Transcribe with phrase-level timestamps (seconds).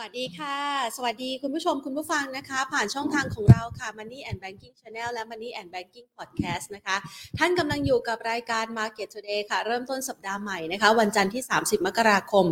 [0.00, 0.58] วัสดีค่ะ
[0.96, 6.96] สวัสดีคุณผู้ชมคุณผู้ฟังนะคะ ผ่านช่องทางของเราค่ะ Money and Banking Channel และ Money and Banking Podcast นะคะ
[7.38, 12.44] ท่านกำลังอยู่กับรายการ Market Today ค่ะ เริ่มต้นสัปดาห์ใหม่นะคะ วันจันทร์ที่ 30 มกราคม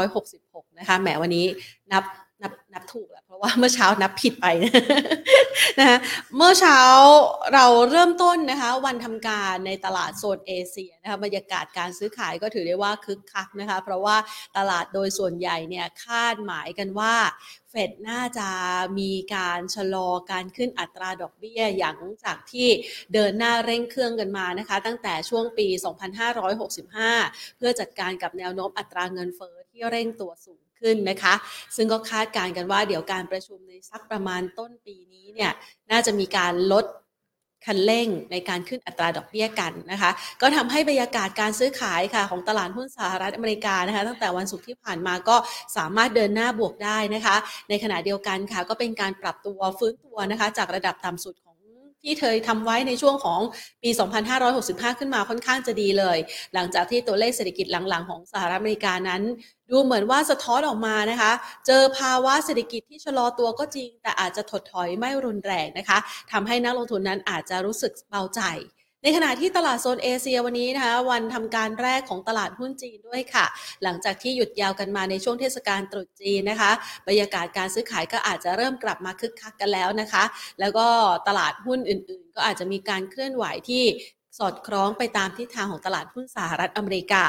[0.00, 1.46] 2566 นะคะแหมวันนี้
[1.92, 2.04] นับ
[2.42, 4.46] นับนับถูกแล้วเพราะว่าเมื่อเช้านับผิดไป
[5.78, 5.98] นะคะ
[6.36, 6.80] เมื่อเช้า
[7.54, 14.16] เราเริ่มต้นนะคะ วันทำการในตลาดโซนเอเชียนะคะบรรยากาศการซื้อขายก็ถือได้ว่าคึกคักนะคะ เพราะว่า
[14.56, 17.14] ตลาดโดยส่วนใหญ่เนี่ยคาดหมายกันว่า
[17.70, 18.48] เฟดน่าจะ
[18.98, 22.68] มีการชะลอการขึ้นอัตราดอกเบี้ยอย่างจากที่
[23.14, 25.68] เดินหน้าเร่งเครื่องกันมานะคะ ตั้งแต่ช่วงปี
[26.82, 31.34] 2565 เพื่อจัดการกับแนวโน้มอัตราเงินเฟ้อที่เร่งตัวสูง ขึ้นนะคะ
[31.76, 35.52] ซึ่งก็คาดการณ์กันว่าเดี๋ยวการประชุมในสักประมาณต้นปีนี้เนี่ย
[35.90, 36.84] น่าจะมีการลด
[37.66, 45.36] คันเร่งในการขึ้นอัตราดอกเบี้ยกันนะคะ ก็ทำให้บรรยากาศการซื้อขายค่ะของตลาดหุ้นสหรัฐอเมริกานะคะ ตั้งแต่วันศุกร์ที่ผ่านมาก็
[45.76, 47.36] สามารถเดินหน้าบวกได้นะคะ
[47.68, 51.45] ในขณะเดียวกันค่ะ ก็เป็นการปรับตัวฟื้นตัวนะคะ จากระดับต่ำสุด
[52.06, 53.40] ที่เคยทำไว้ในช่วงของ
[53.82, 53.90] ปี
[54.44, 56.18] 2565 ขึ้นมาค่อนข้างจะดีเลย
[56.54, 59.22] หลังจากที่ตัวเลขเศรษฐกิจหลังๆ ของสหรัฐอเมริกานั้น
[59.70, 61.32] ดูเหมือนว่าสะท้อนออกมานะคะ
[61.66, 65.98] เจอภาวะเศรษฐกิจที่ชะลอตัวก็จริง แต่อาจจะถดถอยไม่รุนแรงนะคะ
[66.32, 68.40] ทำให้นักลงทุนนั้นอาจจะรู้สึกเบาใจ
[69.06, 73.46] ในขณะที่ตลาดโซนเอเชียวันนี้นะคะวันทำการแรกของตลาดหุ้นจีนด้วยค่ะ
[73.82, 76.70] หลังจากที่หยุดยาวกันมาในช่วงเทศกาลตรุษจีนนะคะ
[77.08, 80.24] บรรยากาศการซื้อขายก็อาจจะเริ่มกลับมาคึกคักกันแล้วนะคะ
[80.60, 80.86] แล้วก็
[81.28, 83.84] ตลาดหุ้นอื่น ๆ ก็อาจจะมีการเคลื่อนไหวที่
[84.38, 87.24] สอดคล้องไปตามทิศทางของตลาดหุ้นสหรัฐอเมริกา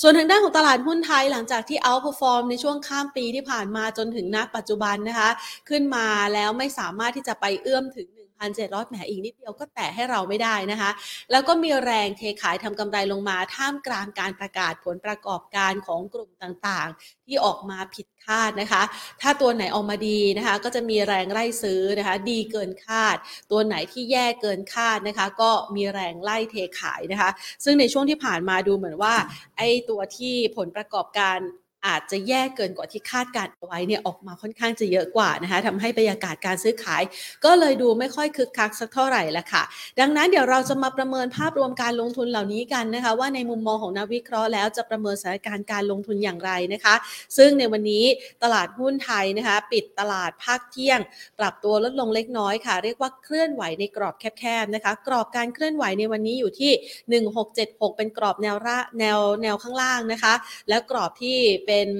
[0.00, 5.30] ส่วนทางด้านของตลาดหุ้นไทยหลังจากที่เอาพอฟอร์มในช่วงข้ามปีที่ผ่านมาจนถึงณปัจจุบันนะคะ
[5.68, 8.08] ขึ้นมาแล้วไม่สามารถที่จะไปเอื้อมถึง
[8.42, 10.90] 1,700แหมอีกนิดเดียวก็แตะให้เราไม่ได้นะคะ
[11.30, 18.82] แล้วก็มีแรงเทขายทำกำไรลงมาท่ามกลางการประกาศผลประกอบการของกลุ่มต่างๆ ที่ออกมาผิดคาดนะคะ
[19.20, 23.16] ถ้าตัวไหนออกมาดีนะคะ ก็จะมีแรงไล่ซื้อนะคะ ดีเกินคาด
[23.50, 27.30] ตัวไหนที่แย่เกินคาดนะคะ ก็มีแรงไล่เทขายนะคะ
[27.64, 29.14] ซึ่งในช่วงที่ผ่านมาดูเหมือนว่า
[29.56, 31.38] ไอ้ตัวที่ผลประกอบการ
[31.86, 37.02] อาจจะแย่เกินกว่าที่คาดการเอาไว้เนี่ยออกมาค่อนข้างจะเยอะกว่านะคะทำให้บรรยากาศการซื้อขาย
[37.44, 39.62] ก็เลยดูไม่ค่อยคึกคักสักเท่าไหร่ละค่ะ
[40.00, 46.94] ดังนั้นเดี๋ยวเราจะมาประเมินภาพรวมการลงทุนเหล่านี้กันนะคะ ว่าในมุมมองของนักวิเคราะห์แล้วจะประเมินสถานการณ์การลงทุนอย่างไรนะคะ
[47.36, 48.04] ซึ่งในวันนี้
[48.42, 51.00] ตลาดหุ้นไทยนะคะ ปิดตลาดภาคเที่ยง
[51.38, 56.72] ปรับตัวลดลงเล็กน้อยค่ะ เรียกว่าเคลื่อนไหวในกรอบแคบๆนะคะ กรอบการเคลื่อนไหวในวันนี้อยู่ที่
[57.08, 60.34] 1676 เป็นกรอบแนวระแนวแนวข้างล่างนะคะ
[60.68, 61.90] แล้วกรอบที่เป็นเป็น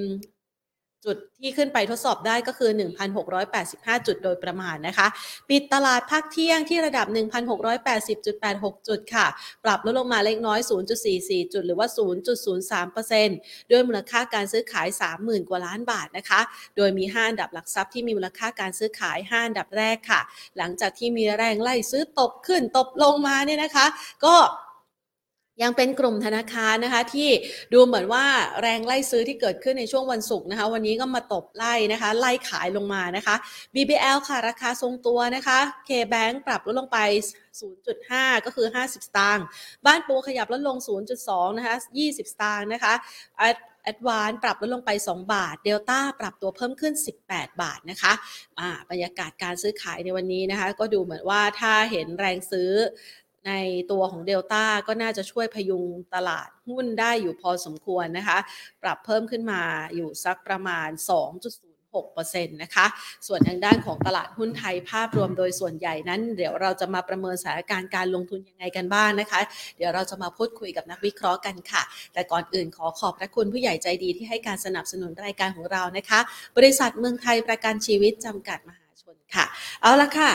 [1.05, 2.71] จุดที่ขึ้นไปทดสอบได้ก็คือ
[3.39, 5.07] 1,685 จุดโดยประมาณนะคะ
[5.49, 7.07] ปิดตลาดภาคเที่ยงที่ระดับ
[7.97, 9.27] 1,680.86 จุดค่ะ
[9.63, 10.59] ปรับลดลงมาเล็กน้อย
[11.05, 11.87] 0.44 จุดหรือว่า
[12.59, 14.87] 0.03%ด้วยมูลค่าการซื้อขาย
[15.19, 16.41] 30,000 กว่าล้านบาทนะคะ
[16.77, 20.21] โดยมี 5 อันดับหลักทรัพย์ที่มีมูลค่าการซื้อขาย 5 อันดับแรกค่ะ
[20.57, 23.85] หลังจากที่มีแรงไล่ซื้อตบขึ้นตบลงมาเนี่ยนะคะ
[24.25, 24.35] ก็
[25.61, 27.29] ยังเป็นกลุ่มธนาคารนะคะที่
[27.73, 28.25] ดูเหมือนว่า
[28.61, 33.35] แรงไล่ซื้อที่เกิดขึ้นในช่วงวันศุกร์นะคะ วันนี้ก็มาตบไล่นะคะ ไล่ขายลงมานะคะ
[33.73, 36.97] BBL ค่ะ ราคาทรงตัวนะคะ K-Bank ปรับลดลงไป
[37.71, 39.45] 0.5 ก็คือ 50 สตางค์
[39.85, 40.77] บ้านปูขยับลดลง
[41.17, 42.93] 0.2 นะคะ 20 สตางค์นะคะ
[43.85, 46.93] แอดวานปรับลดลงไป 2 บาท เดลต้าปรับตัวเพิ่มขึ้น
[47.25, 52.71] 18 บาทนะคะะบรรยากาศการซื้อขายในวันนี้นะคะ ก็ดูเหมือนว่าถ้าเห็นแรงซื้อ
[53.47, 53.51] ใน
[53.91, 58.37] ตัวของเดลต้าก็น่าจะช่วยพยุงตลาดหุ้นได้อยู่พอสมควรนะคะ
[58.83, 59.61] ปรับเพิ่มขึ้นมา
[59.95, 62.85] อยู่สักประมาณ 2.06%นะคะ
[63.27, 69.39] ส่วนทางด้านของตลาดหุ้นไทยภาพรวมโดยส่วนใหญ่นั้น เดี๋ยวเราจะมาประเมินสถานการณ์การลงทุนยังไงกันบ้างนนะคะ
[69.77, 71.83] เดี๋ยวเราจะมาพูดคุยกับนักวิเคราะห์กันค่ะ
[72.13, 76.19] แต่ก่อนอื่นขอขอบพระคุณผู้ใหญ่ใจดีที่ให้การสนับสนุนรายการของเรานะคะ
[76.57, 79.45] บริษัทเมืองไทยประกันชีวิตจำกัดมหาชนค่ะ
[79.81, 80.31] เอาละค่ะ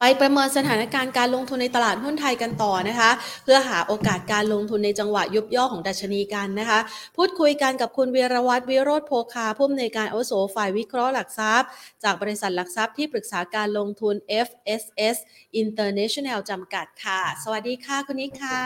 [0.00, 3.10] ไปประเมินสถานการณ์การลงทุนในตลาดหุ้นไทยกันต่อนะคะ
[3.44, 6.80] เพื่อหาโอกาสการลงทุนในจังหวะยุบย่อของดัชนีกันนะคะ
[7.16, 11.68] พูดคุยกันกับคุณวีรวัตรวิโรธโพคาผู้อำนวยการอุโสฝ่ายวิเคราะห์หลักทรัพย์
[12.04, 14.14] จากบริษัทหลักทรัพย์ที่ปรึกษาการลงทุน
[14.46, 15.16] FSS
[15.62, 18.60] International จำกัดค่ะ สวัสดีค่ะคุณนิกค่ะ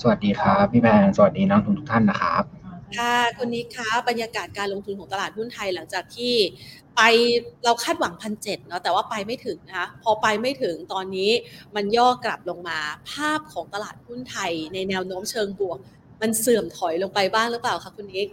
[0.00, 2.59] สวัสดีครับพี่แมนสวัสดีนักลงทุนทุกท่านนะครับ
[2.96, 6.34] ค่ะคุณนิกคะบรรยากาศการลงทุนของตลาดหุ้นไทยหลังจากที่
[6.96, 7.00] ไป
[7.64, 11.30] เราคาดหวังพันเจ็ดเนาะแต่ว่าไปไม่ถึงนะคะพอไปไม่ถึงตอนนี้
[11.74, 12.78] มันย่อกลับลงมา
[13.10, 15.78] ภาพของตลาดหุ้นไทยในแนวโน้มเชิงบวก
[16.20, 18.28] มันเสื่อมถอยลงไปบ้างหรือเปล่าคะคุณนิก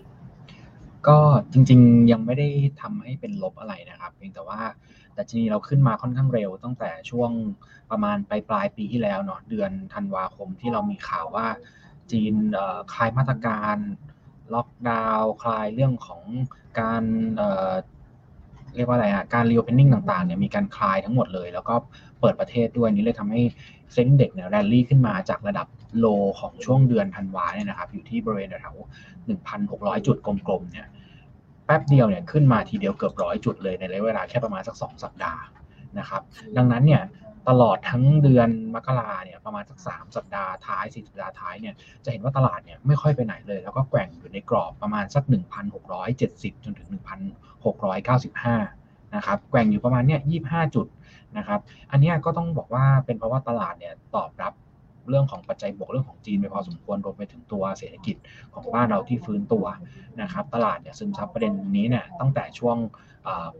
[1.07, 1.18] ก็
[1.51, 2.48] จริงๆยังไม่ได้
[2.81, 4.62] ทำให้เป็นลบอะไรนะครับ เพียงแต่ว่า
[5.13, 7.31] แต่จริงเราขึ้นมาค่อนข้างเร็วตั้งแต่ช่วง
[7.92, 11.48] ประมาณปลายปลายปีที่แล้วเนาะเดือนธันวาคมที่เรามีข่าวว่า
[12.12, 12.33] จีน
[12.94, 13.77] คลายมาตรการ
[14.53, 16.23] ล็อกดาวน์คลายเรื่องของ
[16.79, 17.03] การ
[17.38, 21.75] เเรียกว่าอะไรอะการ reopening ต่างๆเนี่ยมีการคลายทั้งหมดเลย แล้วก็
[22.21, 23.41] เปิดประเทศด้วยนี้เลยทำให้
[23.94, 25.67] SET Index เนี่ยแรลลี่ขึ้นมาจากระดับ
[25.99, 26.05] low
[26.39, 28.75] ของช่วงเดือนธันวาเนี่ยนะครับอยู่ที่บริเวณแถว
[29.41, 30.88] 1,600 จุดกลมๆเนี่ย
[31.65, 35.41] แป๊บเดียวเนี่ยขึ้นมาทีเดียวเกือบร้อยจุดเลยในระยะเวลาแค่ประมาณสัก 2 สัปดาห์
[35.99, 36.21] นะครับ
[36.57, 37.01] ดังนั้นเนี่ย
[37.49, 45.23] ตลอดทั้งเดือนมกราเนี่ยประมาณสักสามสัปดาห์ท้ายสี่สัปดาห์ท้ายเนี่ยจะเห็นว่าตลาดเนี่ยไม่ค่อยไปไหนเลย แล้วก็แกว่งอยู่ในกรอบประมาณสัก
[45.94, 46.88] 1,670 จนถึง
[47.61, 50.88] 1,695 นะครับแกว่งอยู่ประมาณเนี่ย25 จุด
[51.38, 51.59] นะครับ
[51.91, 54.53] อันนี้ก็ต้องบอกว่าเป็นเพราะว่าตลาดเนี่ยตอบรับ
[55.09, 58.15] เรื่องของปัจจัยบวกเรื่องของจีนไปพอสมควรรวมไปถึงตัวเศรษฐกิจ
[58.53, 59.65] ของบ้านเราที่ฟื้นตัว
[60.21, 62.77] นะครับตลาดเนี่ยซึมซับประเด็นนี้เนี่ยตั้งแต่ช่วง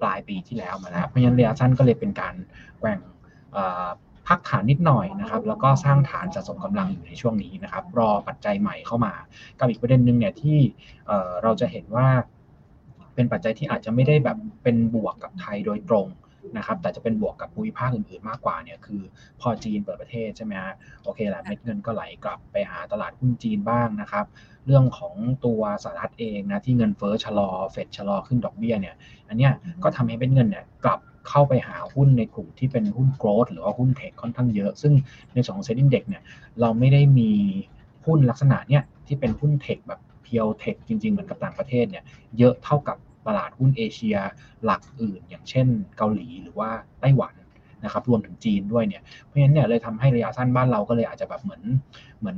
[0.02, 2.36] ปลายปีที่แล้วมาแล้วเพราะฉะนั้นระยะสั้นก็เลยเป็นการ
[2.80, 3.00] แกว่ง
[4.28, 9.14] พักฐานนิดหน่อยนะครับแล้วก็สร้างฐานสะสมกำลังอยู่ในช่วงนี้นะครับ รอปัจจัยใหม่เข้ามา
[9.60, 10.60] กับอีกประเด็นหนึ่งเนี่ยที่
[11.44, 12.08] เราจะเห็นว่า
[13.16, 16.08] เป็นปัจจัยที่อาจจะไม่ได้แบบเป็นบวกกับไทยโดยตรง
[16.58, 19.02] นะครับแต่จะเป็นบวกกับภูมิภาคอื่นๆมากกว่าเนี่ยคือ
[19.42, 20.74] พอจีนเปิดประเทศใช่ไหมฮะ
[21.04, 24.26] โอเคแหละเม็ดเงินก็ไหลกลับไปหาตลาดหุ้นจีนบ้างนะครับ
[24.66, 25.16] เรื่องของ
[25.46, 28.96] ตัวสหรัฐเองนะที่เงินเฟ้อชะลอเฟดชะลอขึ้นดอกเบี้ยเนี่ย
[29.30, 29.54] อันเนี้ย
[29.84, 34.94] ก็ทำให้เม็ดเงินเนี่ยกลับ เข้าไปหาหุ้นในกลุ่มที่เป็นหุ้น growth หรือว่าหุ้น tech ค่อนข้างเยอะ ซึ่ง
[35.34, 36.24] ในส่วนของ SET Index เนี่ย
[36.62, 37.32] เราไม่ได้มี
[38.06, 42.04] หุ้นลักษณะเนี่ยที่เป็นหุ้น tech แบบ pure tech จริงๆ เหมือนกับต่างประเทศเนี่ย
[42.38, 42.98] เยอะเท่ากับ
[43.28, 44.18] ตลาดหุ้นเอเชีย
[44.66, 46.70] หลักอื่น อย่างเช่นเกาหลีหรือว่า
[47.02, 47.34] ไต้หวัน
[47.84, 51.62] นะครับรวมถึงจีนด้วยเนี่ยเพราะฉะนั้นเนี่ยเลยทำให้ระยะสั้นบ้านเราก็เลยอาจจะแบบเหมือน
[52.20, 52.38] เหมือน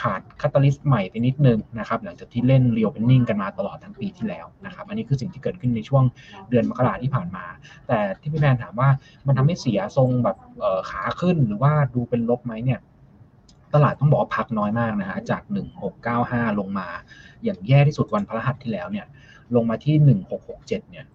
[0.00, 6.04] ขาดคาตาลิสต์ใหม่ไปนิดนึงนะครับหลังจากที่เล่นเรียวเป็นนิ่งกันมาตลอดทั้งปีที่แล้วนะครับอันนี้คือสิ่งที่เกิดขึ้นในช่วง
[6.50, 7.44] เดือนมกราที่ผ่านมา
[7.88, 8.88] แต่ที่พี่แมนถามว่า
[9.26, 10.36] มันทำให้เสียทรงแบบ
[10.90, 12.80] ขาขึ้นหรือว่าดูเป็นลบไหมเนี่ย
[13.74, 15.42] ตลาดต้องบอกว่าพักน้อยมากนะฮะจาก
[16.00, 16.88] 1695 ลงมา
[17.44, 19.06] อย่างแย่ที่สุดวันพฤหัสที่แล้วเนี่ย
[19.54, 19.94] ลงมาที่
[20.38, 21.06] 1667 เนี่ย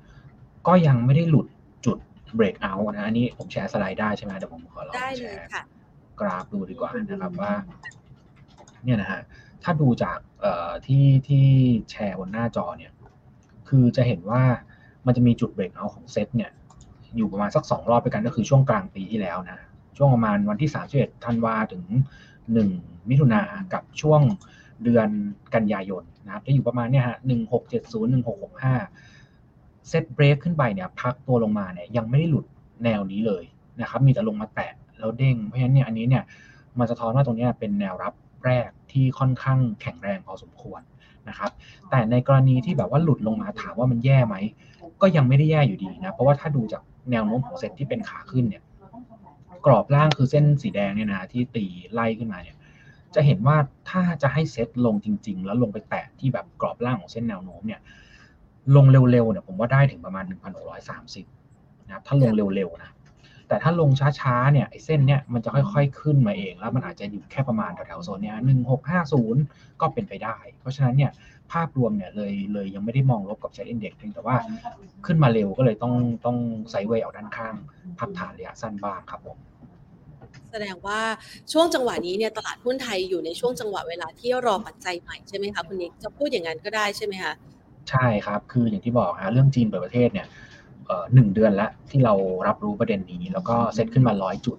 [0.67, 1.47] ก็ยังไม่ได้หลุด
[1.85, 1.97] จุด
[2.39, 5.47] break out นะอันนี้ผมแชร์สไลด์ได้ใช่ไหมเดี๋ยวผมขอลองแชร์
[6.19, 7.53] กราฟดูดีกว่านะครับว่า
[8.83, 9.21] เนี่ยนะฮะ
[9.63, 11.45] ถ้าดูจากเอ่อที่ที่
[11.91, 12.91] แชร์บนหน้าจอเนี่ย
[13.69, 14.41] คือจะเห็นว่า
[15.05, 16.51] มันจะมีจุด break out ของเซตเนี่ย
[17.17, 19.59] อยู่ประมาณสักสองรอบไปกันก็คือช่วงกลางปีที่แล้วนะ
[19.97, 21.83] ช่วงประมาณวันที่ 31 ธันวาถึง
[22.49, 23.41] 1 มิถุนา
[23.73, 24.21] กับช่วง
[24.83, 25.09] เดือน
[25.55, 28.75] กันยายนนะครับจะอยู่ประมาณเนี่ยฮะหนึ่งหกเจ็ดศูนย์หนึ่งหกหกห้า
[29.89, 32.45] เซตเบรกขึ้นไปเนี่ยพักตัวลงมาเนี่ยยังไม่ได้หลุด
[32.83, 33.43] แนวนี้เลย
[33.81, 36.23] นะครับมีแต่ลงมาแตะแล้วเด้งเพราะฉะนั้นเนี่ยอันนี้เนี่ย
[36.79, 38.13] มันจะท้อนว่าตรงนี้เป็นแนวรับ
[38.45, 40.81] แรกที่ค่อนข้างแข็งแรงพอสมควร
[41.29, 41.51] นะครับ
[41.89, 44.35] แต่ในกรณีที่แบบว่าหลุดลงมาถามว่ามันแย่ไหม
[45.01, 48.63] ก็ยังไม่ได้แย่อยู่ดีนะ เพราะว่าถ้าดูจากแนวโน้มของเซตที่เป็นขาขึ้นเนี่ย
[49.65, 52.57] กรอบล่างคือเส้นสีแดงเนี่ยนะที่ตีไล่ขึ้นมาเนี่ย
[53.15, 53.57] จะเห็นว่า
[53.89, 57.81] ถ้าจะให้เซตลงจริง ๆ แล้วลงไปแตะที่แบบกรอบล่างของเส้นแนวโน้มเนี่ย
[58.75, 60.25] ลงเร็วๆเนี่ยผมว่าได้ถึงประมาณ
[60.85, 62.91] 1,630 นะครับ ถ้าลงเร็วๆนะ
[63.47, 63.89] แต่ถ้าลง
[64.19, 68.35] ช้าๆ เนี่ยไอ้เส้นเนี่ยมันจะค่อยๆ ขึ้นมาเอง แล้วมันอาจจะอยู่แค่ประมาณแถวๆโซนเนี้ย
[69.07, 71.11] 1650 ก็เป็นไปได้ เพราะฉะนั้นเนี่ย
[71.51, 74.35] ภาพรวมเนี่ยเลยเลยยังไม่ได้มองลบกับ SET Index เพียงแต่ว่า
[75.05, 75.93] ขึ้นมาเร็วก็เลยต้อง
[76.25, 76.37] ต้อง
[76.69, 77.55] sideway เอาด้านข้าง
[77.99, 79.37] พักฐานระยะสั้นบ้างครับผม
[80.51, 80.99] แสดงว่า
[81.53, 87.33] ช่วงจังหวะนี้เนี่ยตลาดหุ้นไทยอยู่ในช่วงจังหวะเวลาที่รอปัจจัยใหม่ใช่ไหมคะคุณนิกจะพูดอย่างนั้นก็ได้ใช่ไหมคะ
[87.89, 90.27] ใช่ครับ คืออย่างที่บอกฮะเรื่องจีนเปิดประเทศเนี่ย
[91.13, 92.13] หนึ่งเดือนแล้วที่เรา
[92.47, 94.57] รับรู้ประเด็นนี้ แล้วก็เซตขึ้นมาร้อยจุด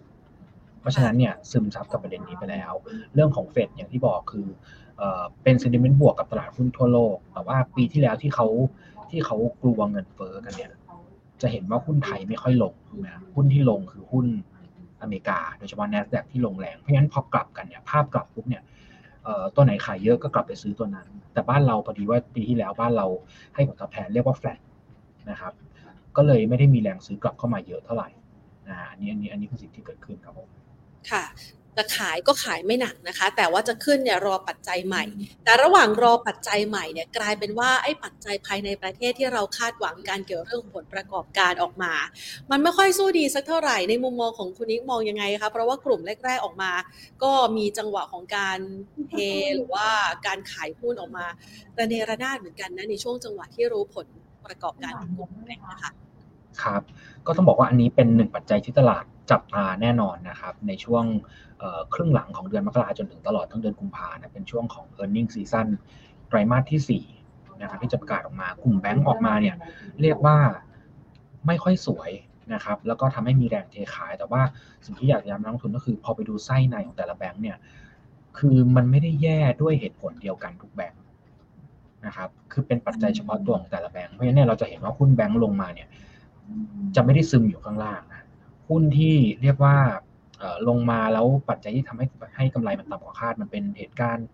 [0.80, 2.72] เพราะฉะนั้นเนี่ยซึมซับกับประเด็นนี้ไปแล้ว
[3.14, 4.46] เรื่องของเฟดอย่างที่บอกคือ
[5.42, 8.46] เป็นเซนดิเมนต์บวกกับตลาดหุ้นทั่วโลก แต่ว่าปีที่แล้วที่เขา
[9.10, 10.70] ที่เขากลัวเงินเฟ้อกันเนี่ย
[11.42, 12.74] จะเห็นว่าหุ้นไทยไม่ค่อยลง
[13.06, 14.26] นะหุ้นที่ลงคือหุ้น
[15.02, 18.62] อเมริกา โดยเฉพาะ NASDAQ ที่ลงแรง เพราะฉะนั้นพอกลับกันเนี่ยภาพกลับปุ๊บเนี่ย
[19.54, 23.06] ตัวไหนขายเยอะก็กลับไปซื้อตัวนั้น แต่บ้านเราพอดีว่าปีที่แล้วบ้านเรา
[23.54, 24.58] ให้ผลตอบแทนเรียกว่าแฟลต
[25.30, 25.52] นะครับ
[26.16, 28.08] ก็เลยไม่ได้มีแรงซื้อกลับเข้ามาเยอะเท่าไหร่
[28.68, 30.48] นะอันนี้อันนี้อันนี้คือสิ่งที่เกิดขึ้นครับผม
[31.10, 31.24] ค่ะ
[31.76, 35.04] จะขายก็ขายไม่หนักนะคะ แต่ว่าจะขึ้นเนี่ยรอปัจจัยใหม่
[35.44, 41.92] แต่ระหว่างรอปัจจัยใหม่เนี่ยกลายเป็นว่าไอ้ปัจจัยภายในประเทศที่เราคาดหวังการเกี่ยวเรื่องผลประกอบการออกมา
[42.50, 46.72] มันไม่ค่อยสู้ดีสักเท่าไหร่ในมุมมองของคุณนิกมองยังไงคะเพราะว่ากลุ่มแรก ๆออกมา
[47.22, 48.58] ก็มีจังหวะของการ
[49.10, 49.14] เท
[49.56, 49.88] หรือว่า
[50.26, 51.26] การขายหุ้นออกมา
[51.78, 54.06] ระเนระนาดเหมือนกันนะในช่วงจังหวะที่รู้ผล
[54.46, 55.92] ประกอบการของกลุ่มแรกนะคะ
[56.62, 56.82] ครับ
[57.26, 61.04] ก็ต้องบอกว่าอันนี้เป็นหนึ่งปัจจัยที่ตลาด จับตาแน่นอนนะครับ ในช่วง
[61.94, 65.66] ครึ่งหลังของเดือนมกราจนถึงตลอดทั้งเดือนกุมภานะเป็นช่วงของ e a r n i n g ็ season
[66.28, 69.56] ไตรมาสที่4นะครับที่จะประกาศออกมากลุ่มแบงก์ออกมาเนี่ย
[70.02, 70.36] เรียกว่า
[71.46, 72.10] ไม่ค่อยสวย
[72.54, 74.42] นะครับแล้วก็ทำให้มีแรงเทขาย แต่ว่า
[74.84, 77.56] สิ่งที่อยากย้ำนักลงทุนก็คือพอไปดูไส้ในของแต่ละแบงก์เนี่ย
[78.38, 81.02] คือมันไม่ได้แย่ด้วยเหตุผลเดียวกันทุกแบงก์
[82.06, 85.88] นะครับคือเป็นปัจจัยเฉพาะตัวของแต่ละแบงค์เพราะฉะนั้นเนี่ยเราจะเห็นว่าหุ้นแบงค์ลงมาเนี่ย
[86.96, 88.22] จะไม่ได้ซึมอยู่ข้างล่างนะ
[88.68, 89.76] หุ้นที่เรียกว่า
[90.68, 92.06] ลงมาแล้วปัจจัยที่ทำให้
[92.36, 94.26] ให้กำไรมันต่ำกว่าคาดมันเป็นเหตุการณ์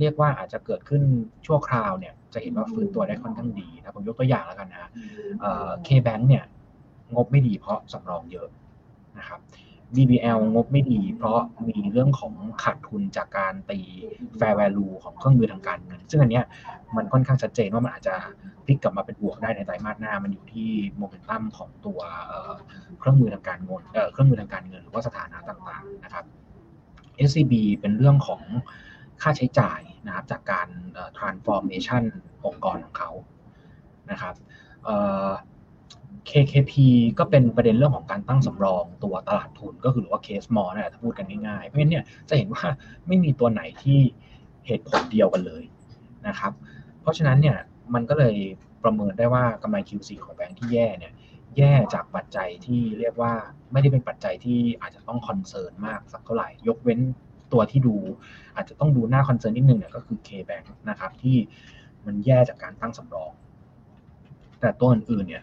[0.00, 1.02] เรียกว่าอาจจะเกิดขึ้น
[1.46, 4.90] ชั่วคราวเนี่ยจะเห็นว่าฟื้นตัวได้ค่อนข้างดีนะผมยกตัวอย่างแล้วกันนะ
[5.84, 6.44] เคแบงค์เนี่ย
[7.14, 8.48] งบไม่ดีเพราะสำรองเยอะ
[9.18, 9.40] นะครับ
[9.94, 13.80] BBL งบไม่ดี เพราะมีเรื่องของขาดทุนจากการตี
[14.40, 16.44] fair value ของเครื่องมือทางการเงิน ซึ่งอันเนี้ย
[16.96, 18.14] มันค่อนข้างชัดเจนว่ามันอาจจะ
[18.64, 22.00] พลิกกลับมาเป็นบวกได้ในไตรมาสหน้า มันอยู่ที่โมเมนตัมของตัว
[22.98, 23.82] เครื่องมือทางการเงิน
[24.12, 26.24] เครื่องมือทางการเงินหรือว่าสถานะต่างๆนะครับ
[27.28, 28.42] SCB เป็นเรื่องของ
[29.22, 30.68] ค่าใช้จ่ายนะครับจากการ
[31.18, 32.04] transformation
[32.46, 33.10] องค์กรของเขา
[34.10, 34.34] นะครับ
[36.28, 36.72] KKP
[37.18, 42.64] ก็เป็นประเด็นเรื่องของการตั้งสำรองตัวตลาดทุนก็คือหรือว่า case MORE นั่นแหละถ้าพูดกันง่ายๆ เพราะฉะนั้นเนี่ยจะเห็นว่า
[43.06, 43.98] ไม่มีตัวไหนที่
[44.66, 45.64] เหตุผลเดียวกันเลย
[46.28, 46.52] นะครับ
[47.00, 47.56] เพราะฉะนั้นเนี่ย
[47.94, 48.36] มันก็เลย
[48.82, 51.12] ประเมินได้ว่ากำไร Q4 ของแบงค์ที่แย่เนี่ย
[51.56, 53.32] แย่จากปัจจัยที่เรียกว่า
[53.72, 57.00] ไม่ได้เป็นปัจจัยที่อาจจะต้อง concern มากสักเท่าไหร่ ยกเว้น
[57.52, 57.96] ตัวที่ดู
[58.56, 61.36] อาจจะต้องดูน่า concern นิดนึงเนี่ยก็คือ K-Bank นะครับที่
[62.06, 63.30] มันแย่จากการตั้งสำรอง
[64.60, 65.42] แต่ตัวอื่นๆเนี่ย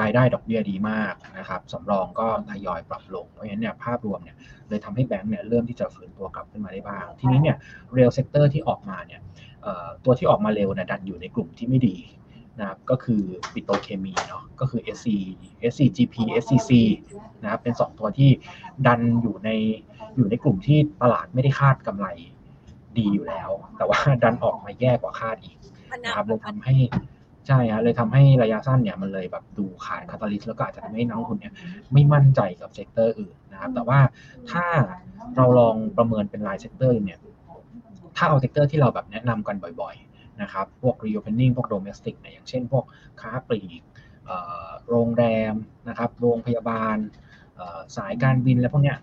[0.00, 4.36] รายได้ดอกเบี้ยดีมากนะครับสำรองก็ทยอยปรับลง เพราะฉะนั้นเนี่ยภาพรวมเนี่ย
[4.68, 7.56] เลยทำให้แบงก์เนี่ยเริ่มที่จะฟื้นตัวกลับขึ้นมาได้บ้าง ทีนี้เนี่ย
[7.92, 9.20] real sector ที่ออกมาเนี่ย
[10.04, 11.96] ตัวที่ออกมาเร็วนะดันอยู่ในกลุ่มที่ไม่ดี
[12.58, 15.08] นะครับก็คือปิโตเคมีเนาะก็คือ SC
[15.72, 16.70] SCGP SCC
[17.42, 18.30] นะครับเป็น 2 ตัวที่
[18.86, 19.50] ดันอยู่ใน
[20.16, 22.06] อยู่ในกลุ่มที่ตลาดไม่ได้คาดกำไร
[22.98, 25.56] ดีอยู่แล้ว แต่ว่าดันออกมาแย่กว่าคาดอีก
[26.04, 26.74] นะครับเลยทำให้
[27.46, 31.54] ใช่ฮะเลยทำให้ระยะสั้นเนี่ยมันเลยแบบดูขาด catalyst แล้วก็อาจจะทำให้นักลงทุนเนี่ย
[31.92, 34.00] ไม่มั่นใจกับ sector อื่นนะครับ แต่ว่า
[34.50, 34.64] ถ้า
[35.36, 37.18] เราลองประเมินเป็นราย sector เนี่ย
[38.16, 42.84] ถ้าเอา sector ที่เราแบบแนะนำกันบ่อยๆนะครับพวก reopening พวก domestic เนี่ยอย่างเช่น พวก
[43.20, 43.82] ค้าปลีก
[44.90, 45.54] โรงแรม
[45.88, 46.96] นะครับโรงพยาบาล
[47.96, 48.98] สายการบินและพวกเนี้ย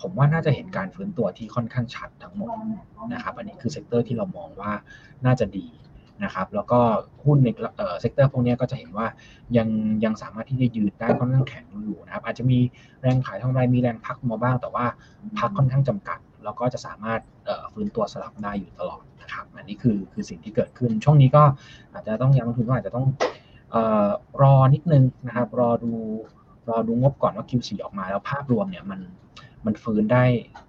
[0.00, 2.50] ผมว่าน่าจะเห็นการฟื้นตัวที่ค่อนข้างชัดทั้งหมด
[3.12, 4.72] นะครับ อันนี้คือ sector ที่เรามองว่า
[5.26, 5.66] น่าจะดี
[6.24, 6.80] นะครับแล้วก็
[7.24, 7.48] หุ้นใน
[8.00, 9.06] เซกเตอร์พวกนี้ก็จะเห็นว่า
[9.56, 9.68] ยัง
[10.04, 12.58] ยังสามารถที่จะยืนได้ค่อนข้างแข็งอยู่นะครับอาจจะมี
[13.00, 14.86] แรงขายทำกำไรมีแรงพักมาบ้าง แต่ว่า
[15.38, 17.20] พักค่อนข้างจำกัด แล้วก็จะสามารถ
[17.72, 21.42] ฟื้นตัวสลับได้อยู่ตลอดนะครับอันนี้คือคือสิ่งที่เกิดขึ้น ช่วงนี้ก็
[21.92, 23.06] อาจจะต้องยังลุ้นว่าอาจจะต้อง
[24.42, 25.92] รอนิดนึงนะครับรอดู
[26.68, 29.00] รอดูงบก่อนว่า Q4 ออกมาแล้วภาพรวมเนี่ยมัน
[29.66, 30.24] มันฟื้นได้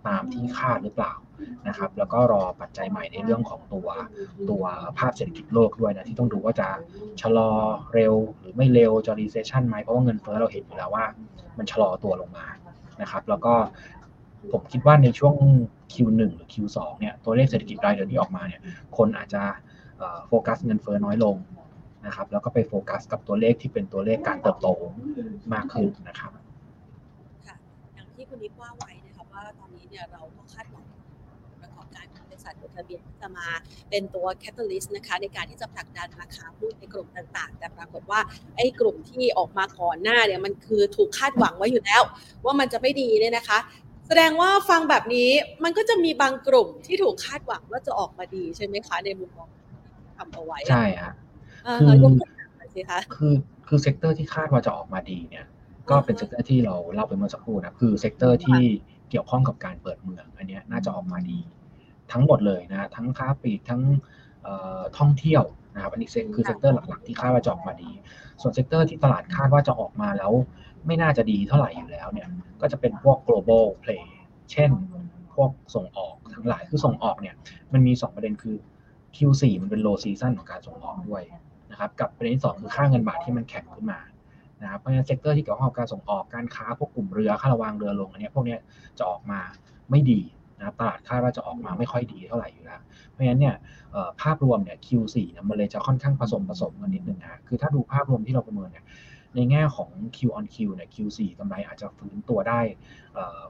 [0.07, 1.13] ตามที่คาดหรือเปล่า
[1.67, 3.88] นะครับแล้วก็รอปัจจัยใหม่ในเรื่องของตัว
[4.50, 4.63] ตัว
[4.98, 6.69] ภาพเศรษฐกิจโลกด้วยนะที่ต้องดูว่าจะ
[7.22, 7.50] ชะลอ
[7.93, 11.05] เร็วหรือไม่เร็วจะ recession ไหมเพราะว่าเงินเฟ้อเราเห็นอยู่แล้วว่า
[11.58, 12.46] มันชะลอตัวลงมา
[13.01, 13.53] นะครับ แล้วก็
[14.51, 15.36] ผมคิดว่าในช่วง
[15.93, 18.62] Q1 หรือ Q2 เนี่ยตัวเลขเศรษฐกิจรายเดือนที่ออกมาเนี่ย
[18.98, 19.43] คนอาจจะ
[20.27, 21.36] โฟกัสเงินเฟ้อน้อยลง
[22.05, 24.67] นะครับแล้วก็ไปโฟกัสกับตัวเลขที่เป็นตัวเลขการเติบโต
[25.53, 26.31] มากขึ้นนะครับ
[27.48, 27.55] ค่ะ
[27.96, 30.22] อย่างที่คุณนิกว่าไว้นะครับว่าตอนนี้เนี่ยเรา
[32.79, 33.48] ก็คาดหวังงบบริษัทจดทะเบียนจะมา
[33.89, 38.19] เป็นตัว catalyst นะคะในการที่จะผลักดันราคาหุ้นในกลุ่มต่างๆ แต่ปรากฏว่า
[38.55, 42.01] ไอ้กลุ่มที่ออกมาก่อนหน้าเนี่ยมันคือถูกคาดหวังไว้อยู่แล้ว
[42.45, 43.59] ว่ามันจะไม่ดีเนี่ยนะคะ
[44.07, 45.29] แสดงว่าฟังแบบนี้
[45.63, 49.50] มันก็จะมีบางกลุ่มที่ถูกคาดหวังว่าจะออกมาดีใช่ไหมคะในมุมมอง
[50.17, 51.13] ทำเอาไว้ใช่ฮะ
[51.79, 53.33] คือยกตัวอย่างหน่อยสิคะคือ
[53.67, 55.45] คือ sector ที่คาดว่าจะออกมาดีเนี่ย
[55.89, 58.62] ก็เป็น sector ที่เราเล่าไปเมื่อสักครู่นะคือ sector ที่
[59.09, 61.39] เกี่ยวข้องกับการเปิดเมือง อันนี้น่าจะออกมาดี
[62.13, 63.81] ทั้งหมดเลยนะทั้งค้าปลีกทั้ง
[64.97, 65.43] ท่องเที่ยว
[65.75, 67.91] นะครับอันนี้คือ sector หลักๆ ที่คาดว่าจะออกมาดี
[68.41, 70.31] ส่วน sector ที่ตลาดคาดว่าจะออกมาแล้ว
[70.87, 72.27] ไม่น่าจะดีเท่าไหร่อยู่แล้วเนี่ย
[72.61, 74.05] ก็จะเป็นพวก global play
[74.51, 74.69] เช่น
[75.33, 77.35] พวกส่งออกทั้งหลายคือส่งออกเนี่ย
[77.73, 78.55] มันมี 2 ประเด็นคือ
[79.15, 81.23] Q4 มันเป็น low season ของการส่งออกด้วย
[81.71, 83.99] นะครับกับประเด็นที่2คือค่าเงินบาทที่มันแข็งขึ้นมา
[84.61, 88.57] นะครับเพราะฉะนั้น sector ที่เกี่ยวข้องกับการส่งออกการค้าพวกกลุ่มเรือค่าระวางเรือลงอันนี้พวกนี้
[88.97, 89.39] จะออกมา
[89.89, 90.21] ไม่ดี
[90.59, 93.55] นะตลาดคาดว่าจะออกมาไม่ค่อยดีเท่าไหร่อยู่แล้วเพราะฉะนั้นเนี่ย
[94.21, 98.85] ภาพรวมเนี่ย Q4 เนี่ยมันเลยจะค่อนข้างผสมผสมกันนิดนึงนะคือถ้าดูภาพรวมที่เราประเมินเนี่ย
[99.35, 102.59] ในแง่ของ Q on Q เนี่ย Q4 กำไรอาจจะฟื้นตัวได้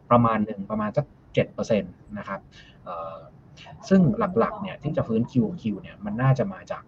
[0.10, 1.06] ประมาณหนึ่งประมาณสัก
[1.48, 2.40] 7%นะครับ
[3.90, 4.02] ซึ่ง
[4.40, 6.84] หลักๆเนี่ยที่จะฟื้น Q on Q เนี่ยมันน่าจะมาจาก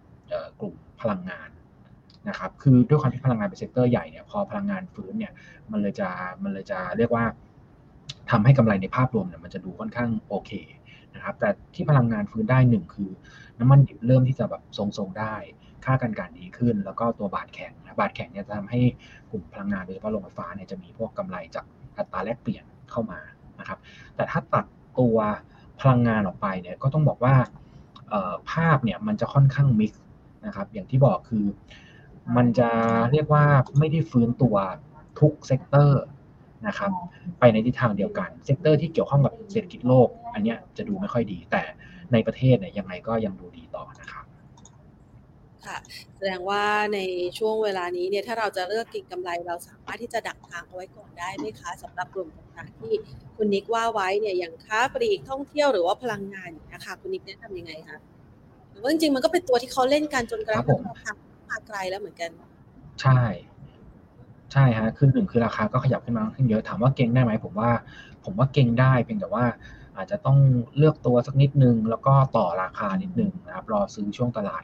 [0.60, 1.48] กลุ่มพลังงาน
[2.28, 5.32] นะครับคือด้วยความที่พลังงานเป็นเซกเตอร์ใหญ่เนี่ยพอพลังงานฟื้นเนี่ย
[5.70, 6.08] มันเลยจะ
[6.42, 7.24] มันเลยจะเรียกว่า
[8.30, 10.50] ทำให้กำไรในภาพรวมเนี่ยมันจะดูค่อนข้างโอเค
[11.14, 13.10] นะครับแต่ที่พลังงานฟื้นได้หนึ่งคือ
[13.58, 15.34] น้ำมันดิบเริ่มที่จะแบบทรงๆได้
[15.84, 18.80] ค่าการกลั่นดีขึ้น แล้วก็ตัวบาทแข็งนะบาทแข็งเนี่ยจะทำให้
[19.30, 21.64] กลุ่มพลังงานโดยเฉพาะโรงไฟฟ้าเนี่ยจะมีพวกกำไรจาก
[21.96, 23.20] อัตราแลกเปลี่ยนเข้ามา
[23.60, 23.78] นะครับ
[24.16, 24.64] แต่ถ้าตัด
[24.98, 25.16] ตัว
[25.80, 27.34] พลังงานออกไปเนี่ยก็ต้องบอกว่า
[28.52, 29.92] ภาพเนี่ยมันจะค่อนข้าง mix
[30.46, 31.46] นะครับอย่างที่บอกคือ
[32.36, 32.70] มันจะ
[33.12, 33.44] เรียกว่า
[33.78, 34.56] ไม่ได้ฟื้นตัว
[35.20, 36.02] ทุก sector
[36.66, 36.90] นะครับ
[37.38, 41.62] ไปในทิศทางเดียวกัน sector ที่เกี่ยวข้องกับเศรษฐกิจโลก อันเนี้ยจะดูไม่ค่อยดี แต่
[42.12, 44.24] ในประเทศเนี่ยยังไงก็ยังดูดีต่อนะครับ
[45.66, 45.78] ค่ะ
[46.16, 46.64] แสดงว่า
[46.94, 46.98] ใน
[47.38, 52.92] ช่วงเวลานี้เนี่ยถ้าเราจะเลือกกินกำไรเราสามารถที่จะดักทางเอาไว้ก่อนได้ไหมคะสำหรับกลุ่มต่างๆที่
[53.36, 57.98] คุณนิกว่าไว้เนี่ยอย่างค้าปลีกท่องเที่ยวหรือว่าพลังงานอย่างนี้ยค่ะคุณนิกแนะนำยังไงคะ
[58.70, 61.12] หรือว่าจริงๆมันก็เป็นตัวที่เขาเล่นกันจนกระครับผทั่งมราคา
[61.50, 62.30] มาไกลแล้วเหมือนกัน
[63.02, 63.22] ใช่
[64.52, 67.70] ใช่ฮะ คือหนึ่งคือราคาก็ขยับขึ้นมาขึ้นเยอะ ถามว่าเก่งได้ไหมผมว่า
[68.24, 69.44] ผมว่าเก่งได้เพียงแต่ว่า
[69.96, 70.38] อาจจะต้อง
[70.76, 74.62] เลือกตัวสักนิดนึง แล้วก็ต่อราคานิดนึงนะครับ รอซื้อช่วงตลาด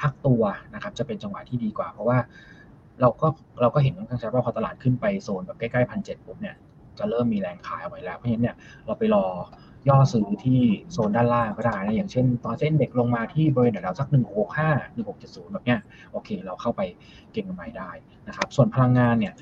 [0.00, 0.42] พักตัว
[0.74, 2.18] นะครับ จะเป็นจังหวะที่ดีกว่า เพราะว่า
[3.00, 3.26] เราก็
[3.60, 6.56] เราก็เห็นค่อนข้างชัดว่าพอตลาดขึ้นไปโซนแบบใกล้ๆพันเจ็ดปุ๊บเนี่ย
[6.98, 9.24] จะเริ่มมีแรงขายเอาไว้แล้ว เพราะฉะนั้นเนี่ยเราไปรอ
[9.88, 10.60] ย่อซื้อที่
[10.92, 15.80] โซนด้านล่างก็ได้นะอย่างเช่น ตอนเส้นเด็กลงมาที่บริเวณแถวสักหนึ่งหกห้าหนึ่งหกเจ็ดศูนย์แบบเนี้ย
[16.12, 16.80] โอเค เราเข้าไป
[17.32, 17.90] เก็งกำไรได้
[18.28, 19.34] นะครับ ส่วนพลังงานเนี่ย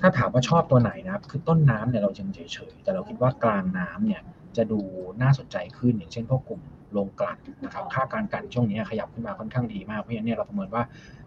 [0.00, 4.22] ถ้าถามว่าชอบตัวไหนนะครับคือต้นน้ำเนี่ยเรายังเฉยๆ แต่เราคิดว่ากลางน้ำเนี่ย
[4.56, 4.80] จะดู
[5.22, 6.62] น่าสนใจขึ้นอย่างเช่นพวกกลุ่ม
[6.92, 10.82] โรงกลั่นนะครับค่าการกลั่นช่วงนี้ขยับขึ้นมาค่อนข้างดีมากเพราะฉะนั้นเนี่ยเราประเมินว่า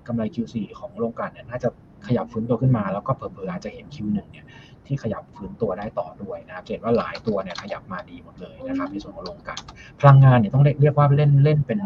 [0.07, 1.69] กำไร Q4 ของโรงกลั่นเนี่ยน่าจะ
[2.07, 4.45] ขยับฟื้นตัวขึ้นมาแล้วก็เผลอๆอาจจะเห็น Q1 เนี่ย
[4.85, 9.59] ที่ขยับฟื้นตัวได้ต่อด้วยนะครับจะเห็นว่าหลายตัวเนี่ยขยับมาดีหมดเลยนะครับในส่วนของโรงกลั่น
[9.99, 11.79] พลังงานเนี่ยต้องเรียกเรียกว่าเล่นเล่นเป็น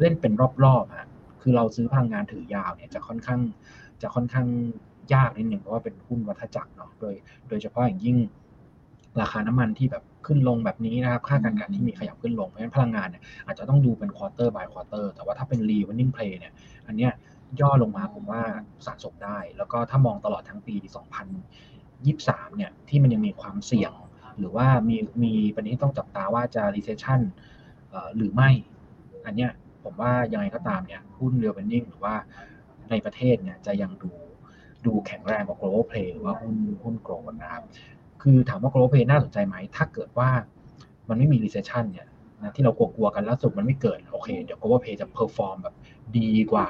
[0.00, 0.32] เล่นเป็น
[0.64, 1.08] รอบๆฮะ
[1.42, 3.40] คือเราซื้อพลังงานถือยาวเนี่ยจะค่อนข้าง
[4.02, 4.46] จะค่อนข้าง
[5.14, 7.14] ยากนิดหนึ่งเพราะว่าเป็นหุ้นวัฏจักรเนาะโดย
[7.48, 8.16] โดยเฉพาะอย่างยิ่ง
[9.20, 16.52] ราคาน้ำมันที่แบบขึ้นลงแบบนี้นะครับ ค่าการกลั่นที่มีขยับขึ้นลงเพราะฉะนั้นพลังงานเนี่ยอาจจะต้องดูเป็นควอเตอร์ by ควอเตอร์แต่ว่าถ้าเป็น reopening play เนี่ย
[16.86, 17.12] อันเนี้ย
[17.60, 18.42] ย่อลงมาผมว่า
[18.86, 20.74] สะสมได้ แล้วก็ถ้ามองตลอดทั้งปี
[21.46, 23.92] 2023 เนี่ย ที่มันยังมีความเสี่ยง
[24.38, 27.20] หรือว่ามีมีประเด็นที่ต้องจับตาว่าจะ recession
[28.16, 28.50] หรือไม่
[29.24, 29.50] อันเนี้ย
[29.84, 32.14] ผมว่ายังไงก็ตามเนี่ยหุ้น real winning หรือว่า
[32.90, 34.10] ในประเทศเนี่ยจะยังดู
[34.86, 37.64] ดูแข็งแรงกว่า global play หรือว่าหุ้นหุ้นโกลด์นะครับ
[38.22, 40.30] คือถามว่า global play น่าสนใจไหม ถ้าเกิดว่า
[41.08, 42.08] มันไม่มี recession เนี่ย
[42.42, 45.74] นะที่เรากลัวๆกันล่าสุดมันไม่เกิด โอเค เดี๋ยว global play จะ perform แบบ
[46.18, 46.68] ดีกว่า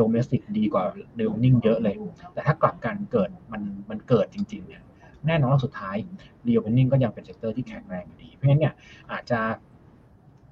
[0.00, 0.84] domestic ดีกว่า
[1.18, 1.96] real winning เยอะเลย
[2.32, 4.82] แต่ถ้ากลับกันเกิดมันมันเกิดจริงๆเนี่ย
[5.26, 5.96] แน่นอนว่าสุดท้าย
[6.46, 8.74] reopening ก็ยังเป็น sector ที่แข็งแรงอยู่ดี เพราะฉะนั้นเนี่ย
[9.12, 9.40] อาจจะ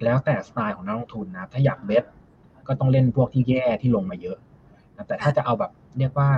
[0.04, 2.04] แล้วแต่สไตล์ของนักลงทุนนะถ้าอยาก bet
[2.68, 4.38] ก็ต้องเล่นพวกที่แย่ที่ลงมาเยอะ
[4.96, 6.30] นะแต่ถ้าจะเอาแบบเรียกว่า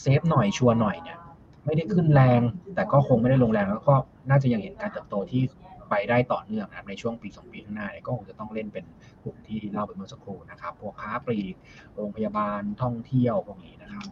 [0.00, 1.18] safe หน่อยชัวร์หน่อยเนี่ย
[1.64, 2.40] ไม่ได้ขึ้นแรง
[2.74, 3.94] แต่ก็คงไม่ได้ลงแรงแล้วก็
[4.30, 5.42] น่าจะยังเห็นการเติบโตที่
[5.90, 8.84] ไปได้ต่อเนื่องนะครับในช่วงปีสองปีข้างหน้าเนี่ยก็คงจะต้องเล่นเป็น
[9.24, 11.54] กลุ่มที่เล่าไปเมื่อสักครู่นะครับ พวกค้าปลีก
[11.94, 14.06] โรงพยาบาลท่องเที่ยวพวกนี้นะครับ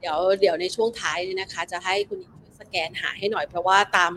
[0.00, 4.12] เดี๋ยวเดี๋ยวในช่วงท้ายเนี่ยนะคะ จะให้คุณนิกช่วยสแกนหาให้หน่อยเพราะว่าตาม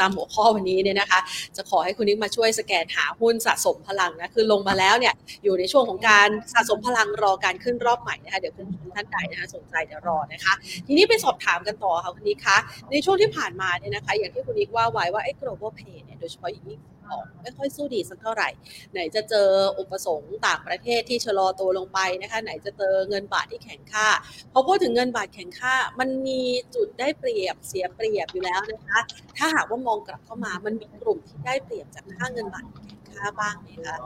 [0.00, 1.20] ตามหัวข้อวันนี้เนี่ยนะคะ
[1.56, 10.52] จะขอให้คุณนิกมาช่วยสแกนหาหุ้นสะสมพลังนะคือลงมาแล้วเนี่ยอยู่ในช่วงของการสะสมพลังรอการขึ้นรอบใหม่นะคะเดี๋ยวคุณท่านใดนะคะสนใจเดี๋ยวรอนะคะ
[10.86, 12.56] ทีนี้ไปสอบถามกันต่อค่ะคุณนิกคะ
[12.90, 18.48] ในช่วงที่ผ่านมาเนี่ยนะคะ อย่างที่คุณนิกว่าไว้ว่าไอ้ global pay เนี่ยโดยเฉพาะอย่างยิ่ง ออกไม่ค่อยสู้ดีสักเท่าไหร่
[18.92, 24.08] ไหนจะเจออุปสงค์ต่างประเทศที่ชะลอตัวลงไปนะคะ ไหนจะเจอเงินบาทที่แข็งค่า
[24.52, 26.40] พอพูดถึงเงินบาทแข็งค่า มันมี
[26.74, 29.00] จุดได้เปรียบเสียเปรียบอยู่แล้วนะคะ
[29.36, 33.96] ถ้าหากว่ามองกลับเข้ามามันมีกลุ่มที่ได้เปรียบจากค่าเงินบาทแข็งค่าบ้างไหมคะ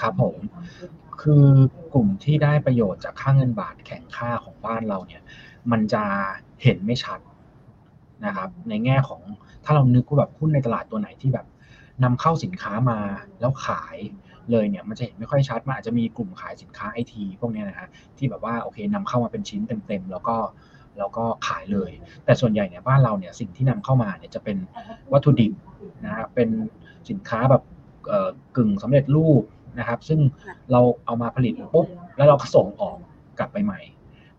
[0.00, 0.36] ครับผม
[1.22, 1.46] คือ
[1.92, 5.22] กลุ่มที่ได้ประโยชน์จากค่าเงินบาทแข็งค่าของบ้านเราเนี่ย
[5.70, 6.02] มันจะ
[6.62, 7.20] เห็นไม่ชัด
[8.26, 9.22] นะครับ ในแง่ของ
[9.64, 11.46] ถ้าเรานึกว่าแบบหุ้นในตลาดตัวไหนที่แบบ
[12.04, 12.98] นำเข้าสินค้ามา
[13.40, 13.96] แล้วขาย
[14.50, 20.36] เลยเนี่ยมันจะเห็นไม่ค่อยชัดมันอาจจะมีกลุ่มขายสินค้าไอทีพวกเนี้ยนะฮะที่แบบว่าโอเคนำเข้ามาเป็นชิ้นเต็มๆแล้วก็
[20.98, 21.90] แล้วก็ขายเลย
[22.24, 24.56] แต่ส่วนใหญ่เนี่ยบ้านเราเนี่ยสิ่งที่นำเข้ามาเนี่ยจะเป็น
[25.12, 25.52] วัตถุดิบ
[26.04, 26.48] นะฮะเป็น
[27.08, 27.62] สินค้าแบบ
[28.08, 29.42] เอ่อกึ่งสำเร็จรูป
[29.78, 30.20] นะครับ ซึ่ง
[30.72, 32.96] เราเอามาผลิตปุ๊บแล้วเราก็ส่งออก
[33.38, 33.80] กลับไปใหม่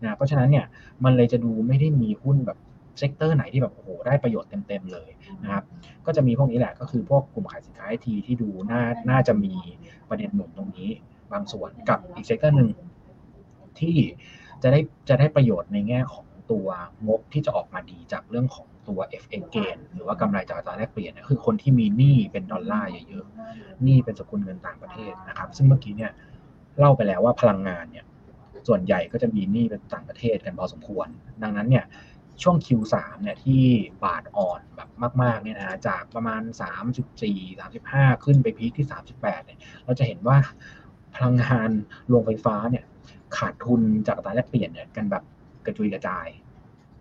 [0.02, 0.66] นะเพราะฉะนั้นเนี่ย
[1.04, 2.58] มันเลยจะดูไม่ได้มีหุ้นแบบ
[2.98, 5.10] sector ไหนที่แบบโอ้โหได้ประโยชน์เต็มๆเลย
[5.42, 5.64] นะครับ
[6.06, 9.54] ก็จะมีพวกนี้แหละก็คือพวกกลุ่มขายสินค้าไอทีที่ดูน่าน่าจะมี
[10.08, 10.90] ประเด็นหนุนตรงนี้
[11.32, 12.70] บางส่วนกับอีก sector หนึ่ง
[13.80, 13.96] ที่
[14.62, 16.66] จะได้จะได้ประโยชน์ในแง่ของตัว
[17.06, 26.12] งบที่จะออกมาดีจากเรื่องของตัว FX gain หรือว่ากำไรจากอัตราแลกเปลี่ยนคือคนที่มีหนี้เป็นดอลลาร์เยอะๆหนี้เป็นสกุลเงินต่างประเทศนะครับ ซึ่งเมื่อกี้เนี่ย
[26.78, 28.04] เล่าไปแล้วว่าพลังงานเนี่ย
[28.68, 31.08] ส่วนใหญ่ก็จะมีหนี้เป็นต่างประเทศกันพอสมควร
[31.42, 31.84] ดังนั้นเนี่ย
[32.42, 33.62] ช่วง Q3 เนี่ยที่
[34.04, 34.88] บาทอ่อนแบบ
[35.22, 36.42] มากๆเนี่ยนะจากประมาณ
[37.18, 40.36] 34 35 ขึ้นไปพีคที่ 38เนี่ยเราจะเห็นว่า
[41.14, 41.70] พลังงาน
[42.08, 42.84] โรงไฟฟ้าเนี่ย
[43.36, 45.24] ขาดทุนจากอัตราแลกเปลี่ยนเนี่ยกันแบบ
[45.66, 46.26] กระจุยกระจาย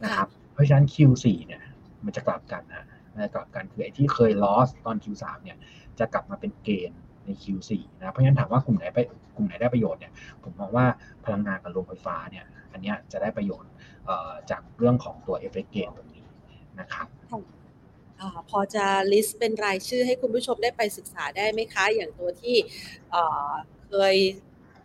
[0.04, 1.62] นะครับเพราะฉะนั้น Q4 เนี่ย
[2.06, 5.58] มันจะกลับกันนะมันจะกลับกันคือไอ้ที่เคย loss ตอน Q3 เนี่ย
[6.00, 9.00] จะกลับมาเป็นเกณฑ์ใน Q4 นะเพราะฉะนั้นถามว่ากลุ่มไหนไป
[9.36, 10.12] กลุ่มไหนได้ประโยชน์เนี่ย
[10.44, 10.86] ผมมองว่า
[11.26, 12.46] พลังงานกับโรงไฟฟ้าเนี่ย
[12.78, 13.72] อันเนี้ยจะได้ประโยชน์
[14.52, 16.24] จากเรื่องของตัวเอฟเฟกเกตตรงนี้
[16.80, 17.08] นะครับ
[18.50, 22.56] พอจะ list เป็นรายชื่อให้คุณผู้ชมได้ไปศึกษาได้ไหมคะ อย่างตัวที่
[23.88, 24.16] เคย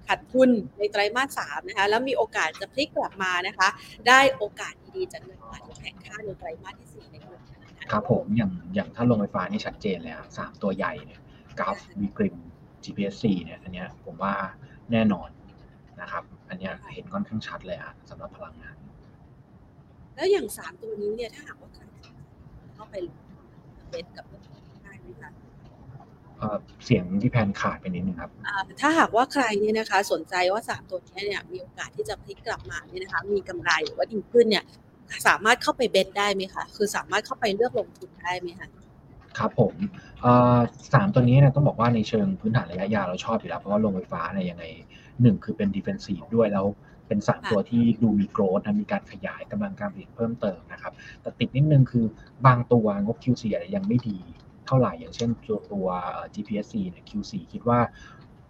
[0.09, 3.69] ขัดทุนในไตรมาสสามนะคะแล้วมีโอกาสจะพลิกกลับมานะคะ
[4.09, 7.41] ได้โอกาสดีๆจากเงินบาทที่แข็งค่าในไตรมาสที่สี่ในกลุ่ม
[7.93, 11.21] ครับผมอย่างอย่างถ้าลงไฟฟ้านี่ชัดเจนเลยสามตัวใหญ่เนี่ย
[11.59, 12.37] กราฟวีกริม
[12.85, 14.35] GPSC เนี่ยอันเนี้ยผมว่า
[14.93, 15.29] แน่นอน
[16.01, 18.77] นะครับ อันเนี้ยเห็นค่อนข้างชัดเลยอะสำหรับพลังงาน
[20.15, 21.83] แล้วอย่างสามตัวนี้เนี่ยถ้าหากว่าใคร
[22.75, 22.95] เข้าไป
[23.91, 24.25] เบสกับ
[24.83, 25.31] ได้ไหมคะ
[26.85, 28.31] เสียงที่แพนขาดไปนิดนึงครับ
[28.81, 34.65] ถ้าหากว่าใครเนี่ยนะคะ สนใจว่าสามตัวนี้เนี่ยมีโอกาสที่จะพลิกกลับมาเนี่ยนะคะ มีกำไรหรือว่าดีขึ้นเนี่ย
[35.29, 38.69] สามารถเข้าไปเบสได้ไหมคะคือสามารถเข้าไปเลือกลงทุนได้ไหมคะ
[39.39, 39.75] ครับผม
[40.95, 44.65] สามตัวนี้นะต้องบอกว่าในเชิงพื้นฐานระยะยาวเราชอบอยู่แล้ว เพราะว่าโรงไฟฟ้าเนี่ยยังไง
[45.23, 46.67] หนึ่งคือเป็นดิเฟนซีฟด้วยแล้ว
[47.09, 52.05] เป็นสามตัวที่ดูมีโกรธนะมีการขยายกำลังการผลิตเพิ่มเติมนะครับ แต่ติดนิดนึงคือ
[52.47, 54.19] บางตัวงบ Q4 ยังไม่ดี
[54.67, 55.87] เท่าไหร่อย่างเช่นตัวตัว
[56.35, 57.79] GPSC เนี่ย Q4 คิดว่า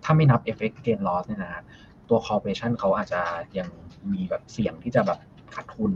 [0.04, 1.62] ถ้าไม่นับ FX gain loss เนี่ยนะ
[2.08, 3.22] ตัว corporation เขาอาจจะ
[3.58, 3.68] ยัง
[4.12, 5.18] มีแบบเสี่ยงที่จะแบบ
[5.54, 5.92] ขาดทุน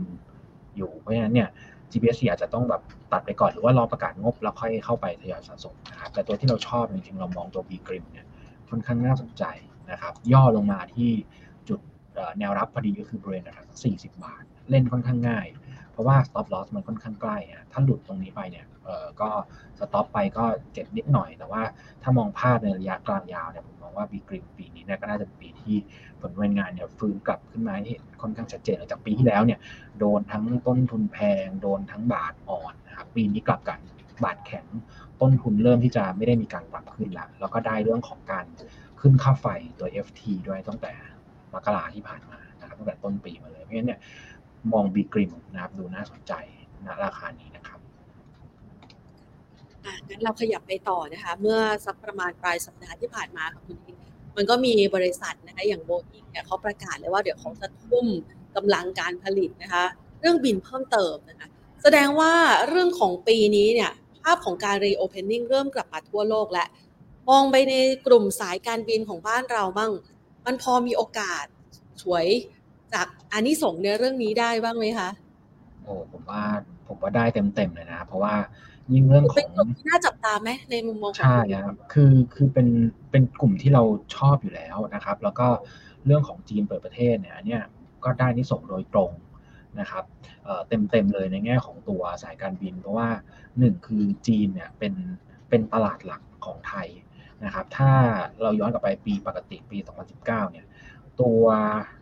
[0.77, 1.49] อยู่เพราะฉะนั้นเนี่ย
[1.91, 8.25] GPSC อาจจะต้องแบบตัดไปก่อนหรือว่ารอประกาศงบแล้วค่อยเข้าไปทยอยสะสมนะครับแต่ตัวที่เราชอบจริงๆเรามองตัว B Grim เนี่ย
[8.69, 9.43] ค่อนข้างน่าสนใจ
[9.91, 11.11] นะครับ ย่อลงมาที่
[11.69, 11.79] จุด
[12.39, 13.67] แนวรับพอดีก็คือบริเวณระดับ
[14.09, 15.47] 40 บาท เล่นค่อนข้างง่าย
[15.91, 19.29] เพราะว่า stop loss มันค่อนข้างใกล้อะถ้าหลุดตรงนี้ไปเนี่ยเออก็
[19.79, 21.61] สต็อปไปก็เจ็บนิดหน่อย แต่ว่า
[22.03, 25.75] ถ้ามองภาพในระยะกลางยาวเนี่ยผมมองว่าบีกริมปีนี้เนี่ยก็น่าจะเป็นปีที่
[26.19, 29.59] ผลงานเนี่ยฟื้นกลับขึ้นมาที่ค่อนข้างชัดเจนจากปีที่แล้วเนี่ย
[29.99, 33.79] โดนทั้งต้นทุนแพง โดนทั้งบาทอ่อนนะครับปีนี้กลับกัน
[34.23, 34.65] บาทแข็ง
[35.21, 38.45] ต้นทุนเริ่มที่จะไม่ได้มีการปรับขึ้นละแล้วก็ได้เรื่องของการ
[39.01, 39.47] ขึ้นค่าไฟ
[39.79, 40.93] ตัว FT ด้วยตั้งแต่
[41.53, 43.99] มกราที่ผ่านมานะครับตั้งแต่ต้นปีมาเลย เพราะฉะนั้นเนี่ย
[44.73, 46.33] มองบีกริมนะครับดูน่าสนใจ
[46.85, 47.79] ณราคานี้นะครับ
[49.85, 53.77] อะงั้นเราขยับไปต่อนะคะ เมื่อสักประมาณปลายสัปดาห์ที่ผ่านมาค่ะคุณ
[54.37, 58.07] มันก็มีบริษัทนะคะอย่างโบอิงเนี่ยเขาประกาศเลยว่าเดี๋ยวเขาจะทุ่ม
[58.55, 59.83] กำลังการผลิตนะคะ
[60.21, 61.47] เรื่องบินเพิ่มเติมนะคะ
[61.83, 62.31] แสดงว่า
[62.69, 63.91] เรื่องของปีนี้เนี่ย
[64.23, 66.67] ภาพของการรีโอเพนนิ่งเริ่มกลับมาทั่วโลกแล้ว
[67.29, 67.73] มองไปใน
[68.07, 69.91] กลุ่มสายการบินของบ้านเราบ้าง
[70.45, 71.45] มันพอมีโอกาส
[72.03, 72.25] สวย
[72.93, 75.09] จากอานิสงในเรื่องนี้ได้บ้างไหมคะ
[75.83, 76.43] โอ้ผมว่า
[76.87, 78.33] ผมว่าได้เต็มๆเลยนะ เพราะว่า
[78.93, 82.67] ยิ่งเรื่องของเป็นกลุ่มที่น่าจับตาไหมในมุมมองใช่ครับคือคือเป็น
[83.11, 83.83] เป็นกลุ่มที่เรา
[84.15, 85.47] ชอบอยู่แล้วนะครับ แล้วก็
[86.05, 87.61] เรื่องของจีนเปิดประเทศเนี่ยเนี่ย
[88.03, 89.11] ก็ได้นิส่งโดยตรง
[89.79, 90.03] นะครับ
[90.67, 93.09] เต็มเต็มเลยในแง่ของตัวสายการบิน เพราะว่า
[93.59, 94.93] หนึ่งคือจีนเนี่ยเป็น
[95.49, 96.87] เป็นตลาดหลักของไทย
[97.45, 97.91] นะครับ ถ้า
[98.41, 99.77] เราย้อนกลับไปปีปกติปี
[100.15, 100.65] 2019 เนี่ย
[101.21, 101.43] ตัว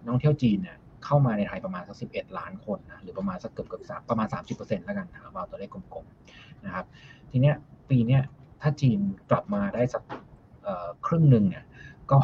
[0.03, 6.85] นักท่องเที่ยวจีนเนี่ยเข้ามาในไทยประมาณสัก 11 ล้านคนนะ หรือประมาณสักเกือบเกือบสามประมาณ 30%แล้วกันนะเอาตัวเลขกลมๆ นะครับ
[7.31, 7.55] ทีเนี้ย
[7.89, 8.21] ปีเนี้ย
[8.61, 10.03] ถ้าจีนกลับมาได้สัก
[11.05, 11.63] ครึ่งหนึ่งเนี่ย
[12.11, 12.19] ก็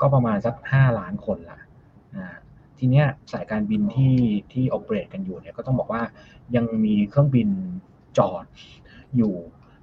[0.00, 1.58] ก็ประมาณสัก 5 ล้านคนละ
[2.16, 2.38] นะ
[2.78, 4.16] ทีเนี้ยสายการบินที่
[4.52, 6.02] ที่โอเปเรตกันอยู่เนี่ยก็ต้องบอกว่า
[6.56, 7.48] ยังมีเครื่องบิน
[8.18, 8.44] จอด
[9.16, 9.34] อยู่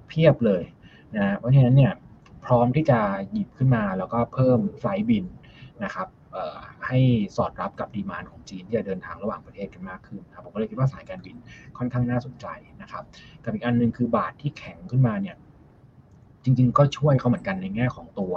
[0.08, 0.62] เพียบเลย
[1.16, 1.92] นะเพราะฉะนั้นเนี่ย
[2.46, 3.00] พร้อมที่จะ
[3.32, 5.24] หยิบขึ้นมาแล้วก็เพิ่มไฟล์บิน
[5.84, 6.08] นะครับ
[6.86, 6.98] ให้
[7.36, 11.36] สอดรับกับดีมานของจีนที่จะเดินทางระหว่างประเทศกันมากขึ้นครับผมก็เลยคิดว่าสายการบิน
[11.78, 12.46] ค่อนข้างน่าสนใจ
[12.82, 13.04] นะครับ
[13.44, 15.36] กับอีกอันนึงคือบาทที่แข็งขึ้นมาเนี่ย
[16.44, 18.34] จริง ๆ ก็ช่วยเขาเหมือนกันในแง่ของตัว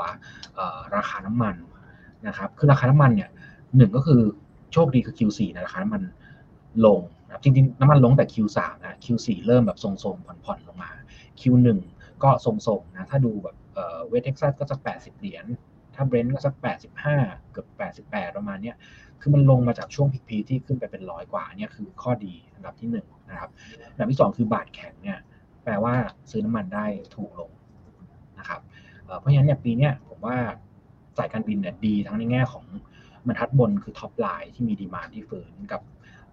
[0.95, 1.56] ราคาน้ำมัน
[2.28, 3.30] นะครับคือราคาน้ำมันเนี่ย
[3.78, 4.22] หนึ่งก็คือ
[4.74, 6.02] โชคดีคือ Q4 นะราคาน้ำมัน
[6.86, 10.91] ลงนะจริงๆน้ำมันลงแต่ Q3 นะ Q4 เริ่มแบบทรงๆผ่อนๆลงมา
[11.39, 11.67] Q1
[12.24, 13.56] ก็ทรงๆนะถ้าดูแบบ
[14.08, 15.45] เวทเท็กซัสก็จะ80 เหรียญ
[15.95, 16.53] ถ้า Brent ก็สัก
[17.03, 17.67] 85 เกือบ
[18.03, 18.73] 88 ประมาณนี้
[19.21, 23.49] คือมันลงมาจากช่วง peak ที่ขึ้นไปเป็นร้อยกว่าเนี่ยคือข้อดีอันดับที่1นะครับ
[23.91, 25.19] อันดับที่ 2 คือบาทแข็งเนี่ย
[25.63, 25.93] แปลว่า
[26.32, 27.51] ซื้อน้ำมันได้ถูกลง
[28.39, 28.62] นะครับ
[29.19, 30.38] เพราะฉะนั้นเนี่ยปีนี้ผมว่า
[31.17, 32.65] สายการบินเนี่ยดีทั้งในแง่ของ
[33.27, 35.82] บรรทัดบนคือ top line ที่มีดีมาที่ฟื้นกลับ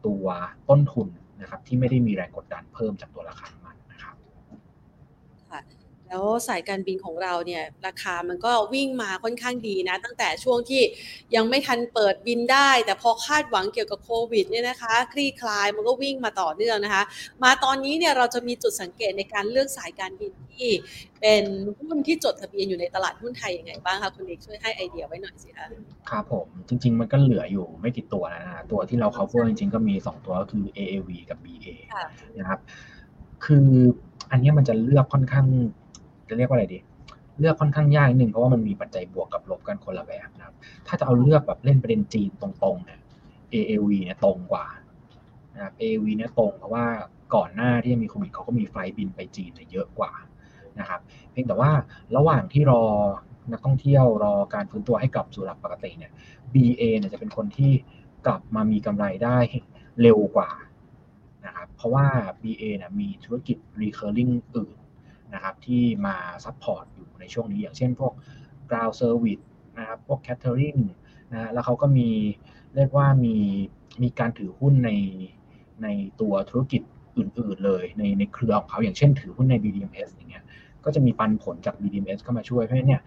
[0.07, 0.25] ตัว
[0.70, 1.09] ต้นทุน
[1.40, 4.16] นะครับที่ไม่ได้มีแรงกดดันเพิ่มจากตัวราคาน้ำมันนะครับ
[6.09, 10.83] แล้วสายการบินของเราเนี่ยราคามันก็วิ่งมาค่อนข้างดีนะ ตั้งแต่ช่วงที่
[11.35, 17.03] ยังไม่ทันเปิดบินได้ แต่พอคาดหวังเกี่ยวกับโควิดเนี่ยนะคะ คลี่คลายมันก็วิ่งมาต่อเนื่องนะคะ
[17.42, 20.71] มาตอนนี้เนี่ยเราจะมีจุดสังเกตในการเลือกสายการบินที่
[21.21, 21.45] เป็น
[21.81, 25.66] หุ้นที่จดทะเบียนอยู่ในตลาดหุ้นไทยยังไงบ้างคะคุณเอกช่วยให้ไอเดียไว้หน่อยสิคะ
[26.11, 31.66] ครับผมจริง ๆ มันก็เหลืออยู่ไม่กี่ตัวนะะตัวที่เรา cover จริงๆก็มี 2 ตัวก็คือ AAV กับ BA
[32.38, 32.61] นะครับ
[33.45, 33.66] คือ
[34.31, 35.47] อันนี้มันจะเลือกค่อนข้าง
[36.29, 36.79] จะเรียกว่าอะไรดี
[37.41, 40.55] เลือกค่อนข้างยากนิดนึงเพราะว่ามันมีปัจจัยบวกกับลบกันคนละแบบนะครับ
[40.87, 43.01] ถ้าจะเอาเลือกแบบเล่นประเด็นจีนตรงๆเนี่ย
[43.53, 44.67] AAV เนี่ยตรงกว่า
[45.55, 46.87] นะครับ AAV เนี่ยตรงเพราะว่า
[47.35, 50.12] ก่อนหน้าที่จะมีโควิดเขาก็มีไฟบินไปจีนเนี่ยเยอะกว่า
[50.79, 51.71] นะครับ เพียงแต่ว่า
[52.17, 52.83] ระหว่างที่รอ
[53.53, 56.12] นักท่องเที่ยวรอการฟื้นตัวให้กลับสู่ระดับปกติเนี่ย
[56.55, 57.73] BA เนี่ยจะเป็นคนที่
[58.27, 59.39] กลับมามีกำไรได้
[60.03, 60.51] เร็วกว่า
[61.47, 62.07] นะครับ เพราะว่า
[62.43, 64.77] BA เนี่ยมีธุรกิจ recurring อื่น
[65.35, 68.12] นะครับที่มา support อยู่ในช่วงนี้ อย่างเช่นพวก
[68.71, 69.45] ground service
[69.79, 70.81] นะครับพวก catering
[71.33, 72.09] นะแล้วเขาก็มี
[72.77, 73.37] เรียกว่ามี
[74.03, 74.91] มีการถือหุ้นใน
[75.83, 75.89] ใน
[76.21, 76.83] ตัวธุรกิจ
[77.19, 80.45] อื่น ๆ เลยในในเครือของเขาอย่างเช่นถือหุ้นใน BDMs อย่างเงี้ย
[80.85, 83.03] ก็จะมีปันผลจาก BDMs เข้ามาช่วยเพราะฉะนั้นเนี่ย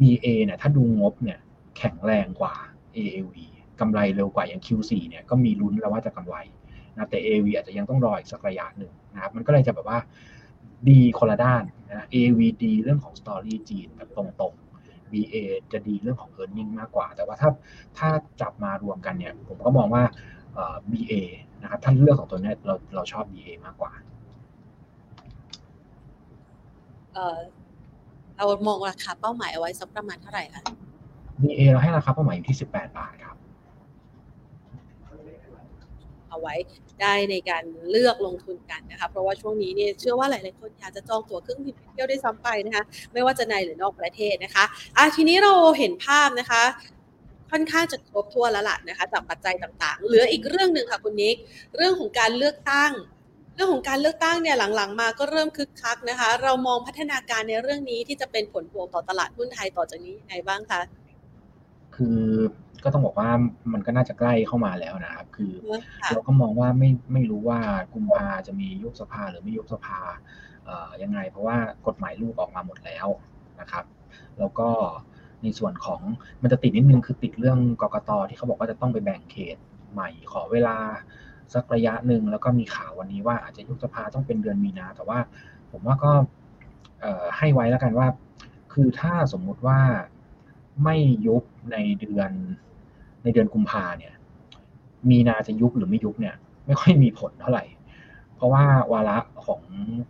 [0.00, 1.38] BA เนี่ยถ้าดูงบเนี่ย
[1.78, 2.54] แข็งแรงกว่า
[2.96, 3.36] AAV
[3.80, 6.36] กำไรเร็วกว่าอย่าง Q4 เนี่ยก็มีลุ้นแล้วว่าจะกำไร
[6.96, 9.98] นะแต่ AAV อาจจะยังต้องรออีกสักระยะหนึ่งนะครับมันก็เลยจะแบบว่า
[10.90, 15.34] ดีคนละด้านนะ AAV ดีเรื่องของ Story จีนแบบตรงๆ BA
[15.72, 17.50] จะดีเรื่องของ e a r n i n g มากกว่า แต่ว่าถ้า
[17.98, 18.08] ถ้า
[18.40, 20.04] จับมารวมกันเนี่ย ผมก็มองว่า
[20.90, 21.12] BA
[21.62, 23.92] นะครับถ้าเลือกของตัวนี้เราเราชอบ BA มากกว่า
[27.14, 27.38] เออ
[28.36, 30.62] เรามองราคาเป้าหมายเอาไว้สักประมาณเท่าไหร่คะ
[31.42, 33.35] BA เราให้ราคาเป้าหมายอยู่ที่ 18 บาทครับ
[36.36, 36.56] เอาไว้
[37.02, 44.64] ได้ในการเลือกลงทุนกันนะคะ เพราะว่าช่วงนี้เนี่ยเชื่อว่าหลายๆคนอยากจะจองตั๋วเครื่องบินไปเที่ยวได้ซ้ำไปนะคะ ไม่ว่าจะในหรือนอกประเทศนะคะ
[44.96, 46.62] อะทีนี้เราเห็นภาพนะคะ
[47.50, 51.36] ค่อนข้างจะครบถ้วนแล้วล่ะนะคะจากปัจจัยต่างๆ เหลืออีกเรื่องหนึ่งค่ะคุณนิก
[51.76, 52.92] เรื่องของการเลือกตั้ง
[53.54, 60.80] เรื่องของการเลือกตั้งเนี่ยหลังๆ มาก็เริ่มคึกคักนะคะ เรามองพัฒนาการในเรื่องนี้ที่จะเป็นผลพวงต่อตลาดหุ้นไทยต่อจากนี้ยังไงบ้างคะ
[61.96, 62.22] คือ
[62.86, 63.30] ก็ต้องบอกว่า
[63.72, 65.52] มันก็น่าจะใกล้เข้ามาแล้วนะครับ คือ
[66.02, 67.60] ค่ะเราก็มองว่าไม่ไม่รู้ว่า
[67.94, 70.00] กุมภาจะมียุบสภาหรือไม่ยุบสภา
[70.64, 73.06] เอ่อยังไง เพราะว่ากฎหมายลูกออกมาหมดแล้ว
[73.60, 73.84] นะครับ
[74.38, 74.68] แล้วก็
[75.42, 76.00] ในส่วนของ
[76.42, 79.56] มันจะติดนิดนึงคือติดเรื่องกกตที่เขาบอกว่าจะต้องไปแบ่งเขต
[79.92, 80.76] ใหม่ขอเวลา
[81.54, 85.18] สักระยะหนึ่งแล้วก็มีข่าววันนี้ว่าอาจจะยุบสภาต้องเป็นเดือนมีนาแต่ว่า
[85.70, 86.12] ผมว่าก็
[87.00, 88.06] เอ่อให้ไว้แล้วกันว่า
[88.72, 89.80] คือถ้าสมมุติว่า
[90.84, 90.96] ไม่
[91.26, 92.30] ยุบในเดือน
[93.26, 94.12] ในเดือนกุมภาเนี่ย
[95.10, 96.34] มีนาจะยุบหรือไม่ยุบเนี่ย
[96.66, 97.64] ไม่ค่อยมีผลเท่าไหร่
[98.36, 99.62] เพราะว่าวาระของ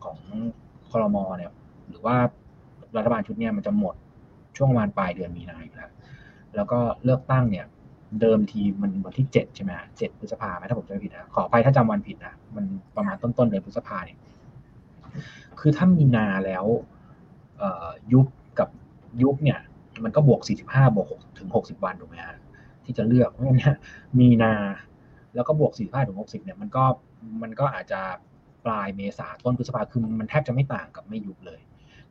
[0.05, 0.19] ของ
[0.91, 1.51] คอรมอเนี่ย
[1.89, 2.17] หรือว่า
[2.97, 3.95] รัฐบาลชุดเนี้ยมันจะหมด
[4.57, 5.91] ช่วงประมาณปลายเดือนมีนาอยู่แล้ว
[6.55, 7.67] แล้วก็เลือกตั้งเนี่ย
[8.21, 12.65] เดิมทีมันวันที่เจ็ดใช่ไหมเจ็ดพฤษภาไหมถ้าผมจำไม่ผิดนะขอไปถ้าจำวันผิดนะมัน
[12.97, 14.19] ประมาณต้นๆเดือนพฤษภาเนี่ย
[15.61, 16.65] คือถ้ามีนาแล้ว
[18.13, 18.27] ยุบ
[18.59, 18.69] กับ
[19.23, 19.59] ยุบเนี่ย
[20.05, 22.37] มันก็บวก 45 บวก6ถึง 60 วันถูกไหมฮะ
[22.87, 23.77] ที่จะเลือกเพราะฉะนั้นเนี่ย
[24.21, 24.55] มีนา
[25.35, 26.85] แล้วก็บวก45ถึง60เนี่ยมันก็
[27.43, 28.01] มันก็อาจจะ
[28.67, 31.61] ปลายเมษาต้นพฤษภาคือมันแทบจะไม่ต่างกับไม่ยุบเลย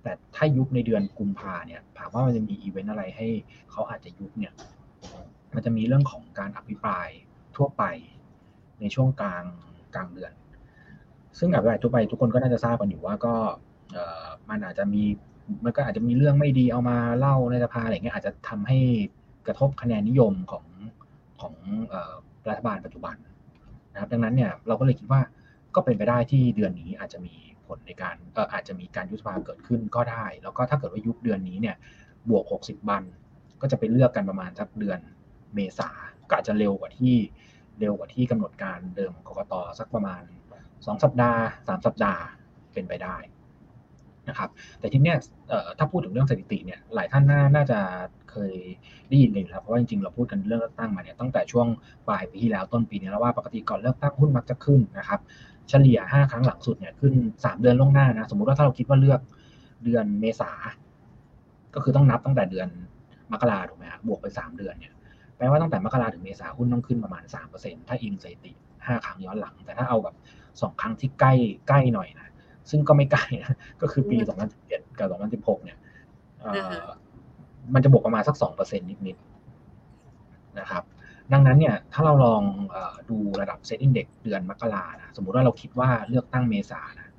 [0.02, 3.28] แต่ถ้ายุบในเดือนกุมภาเนี่ยถามว่ามันจะมีอีเวนต์อะไรให้
[3.72, 4.54] เขาอาจจะยุบเนี่ย
[5.56, 7.08] มันจะมีเรื่องของการอภิปราย
[7.56, 7.84] ทั่วไป
[8.80, 9.44] ในช่วงกลาง
[9.96, 10.32] กลางเดือน
[11.40, 13.36] ซึ่งอภิปรายทั่วไปทุกคนก็น่าจะทราบกันอยู่ว่าก็
[14.50, 15.04] มันอาจจะมี
[15.64, 18.80] มันก็อาจจะมีเรื่องไม่ดีเอามาเล่าในสภาอะไรเงี้ยอาจจะทำให้
[19.48, 20.66] กระทบคะแนนนิยมของ
[21.42, 21.56] ของ
[22.50, 23.16] รัฐบาลปัจจุบัน
[23.94, 25.22] นะครับดังนั้นเนี่ยเราก็เลยคิดว่า
[25.76, 28.16] ก็เป็นไปได้ที่เดือนนี้อาจจะมีผลในการ
[28.54, 31.76] อาจจะมีการยุบสภาเกิดขึ้นก็ได้ แล้วก็ถ้าเกิดว่ายุบเดือนนี้เนี่ย
[32.30, 33.04] บวก 60 วัน
[33.62, 35.00] ก็จะไปเลือกกันประมาณสักเดือน
[35.56, 35.90] เมษา
[36.30, 37.16] ก็อาจจะเร็วกว่าที่
[37.80, 40.24] เร็วกว่าที่กำหนดการเดิมของกกตสักประมาณ
[40.64, 42.22] 2 สัปดาห์ 3 สัปดาห์
[42.74, 43.18] เป็นไปได้
[44.30, 45.18] นะครับ แต่ทีเนี้ย
[45.78, 47.80] ถ้าพูดถึงเรื่องสถิติเนี่ยหลายท่านน่าน่าจะ
[48.32, 48.54] เคย
[49.10, 51.68] ได้ยินเลยนะครับเพราะว่าจริงๆเราพูดกันเรื่องเลือกตั้งมาเนี่ยตั้งแต่ช่วง
[52.08, 55.20] ปลายปีที่แล้วต้นปีนี้แล้วว่าปกติก่อนเลือกตั้งหุ้นมักจะขึ้นนะครับ
[55.70, 59.20] เฉลี่ย 5 ครั้งหลังสุดเนี่ยขึ้น 3 เดือนล่วงหน้านะสมมุติว่าถ้าเราคิดว่าเลือก
[59.84, 60.52] เดือนเมษา
[61.76, 62.68] ก็คือต้องนับตั้งแต่เดือน
[63.32, 64.94] มกราถูกไหมครับบวกไป 3 เดือนเนี่ย
[65.38, 67.24] แปลว่าตั้งแต่มกราถึงเมษาหุ้นต้องขึ้นประมาณ
[67.56, 70.16] 3%ถ้าอิงสถิติ 5 ครั้งย้อนหลัง แต่ถ้าเอาแบบ
[70.48, 71.34] 2 ครั้งที่ใกล้
[71.68, 72.34] ใกล้หน่อยนะ
[72.70, 74.18] ซึ่งก็ไม่ใกล้นะก็คือปี
[74.58, 75.08] 2017 กับ
[75.44, 75.78] 2016 เนี่ย
[76.42, 76.52] เอ่
[76.82, 76.84] อ
[77.74, 80.84] มันจะบวกประมาณสัก 2%นิดๆนะครับ
[81.34, 87.10] ดังนั้นเนี่ยถ้าเราลองเออดูระดับ SET Index เดือนมกรานะสมมุติว่าเราคิดว่าเลือกตั้งเมษานะ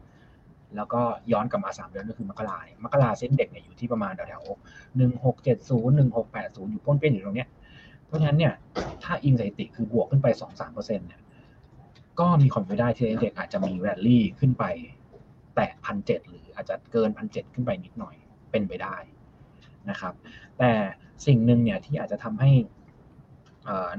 [0.77, 7.49] แล้วก็ย้อนกลับมา 3 เดือนก็คือมกราเนี่ยมกรา SET Index เนี่ยอยู่ที่ประมาณแถวๆหนึ่งหกเจ็ดศูนย์หนึ่งหกแปดศูนย์อยู่ป้วนเปี้ยนอยู่ตรงเนี้ย
[8.07, 8.53] เพราะฉะนั้นเนี่ย
[9.03, 11.21] ถ้าอิงสถิติคือบวกขึ้นไปสองสามเปอร์เซ็นต์เนี่ย
[12.21, 14.65] ก็มีความเป็นไปได้ที่ Index อาจจะมีแรลลี่ขึ้นไป
[15.57, 18.15] แตะพันเจ็ดหรืออาจจะเกินพันเจ็ดขึ้นไปนิดหน่อย
[18.51, 18.97] เป็นไปได้
[19.91, 20.15] นะครับ
[20.59, 20.71] แต่
[21.27, 22.51] สิ่งหนึ่งเนี่ยที่อาจจะทำให้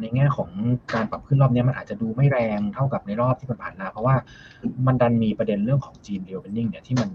[0.02, 0.50] ในแง่ของ
[0.94, 4.16] การปรับขึ้นรอบนี้มันอาจจะดูไม่แรงเท่ากับในรอบที่ผ่านมาเพราะว่า
[4.88, 7.10] มันดันมีประเด็นเรื่องของจีน reopening เนี่ยที่มัน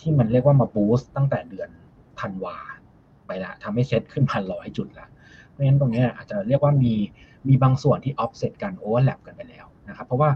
[0.00, 1.68] ที่มันเรียกว่ามา boost ตั้งแต่เดือน
[2.20, 2.56] ธันวา
[3.26, 5.06] ไปละทำให้เซ็ตขึ้นเป็นร้อยจุดละ
[5.50, 6.94] เพราะฉะนั้นตรงนี้อาจจะเรียกว่ามี
[7.48, 10.30] มีบางส่วนที่ออฟเซตกัน overlap กันไปแล้วนะครับเพราะว่า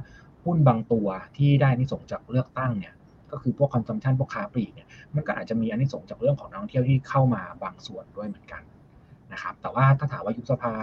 [0.44, 2.94] หุ้นบางตัวที่ได้อานิสงส์จากเลือกตั้งเนี่ย
[3.32, 8.62] ก็คือพวก consumption พวกค้าปลีกเนี่ยมันก็อาจจะมีอานิสงส์จากเรื่องของนักท่องเที่ยวที่เข้ามาบางส่วนด้วยเหมือนกัน
[9.32, 10.74] นะครับแต่ว่าถ้าถามว่ายุบสภา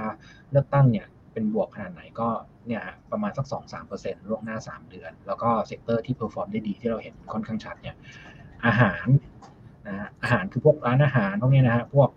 [0.51, 2.27] เลือกตั้งเนี่ยเป็นบวกขนาดไหนก็
[2.67, 3.45] เนี่ยประมาณสัก
[3.87, 7.95] 2-3%ล่วงหน้า 3 เดือน แล้วก็ sector ที่ perform ได้ดีที่เราเห็นค่อนข้างชัดเนี่ย
[8.65, 9.07] อาหาร
[9.87, 12.09] นะอาหารคือพวกร้านอาหารพวกนี้นะฮะพวก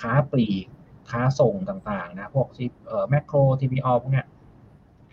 [0.00, 0.66] ค้าปลีก
[1.10, 4.26] ค้าส่งต่างๆนะพวกที่เอ่อ Makro CPALL พวกเนี้ย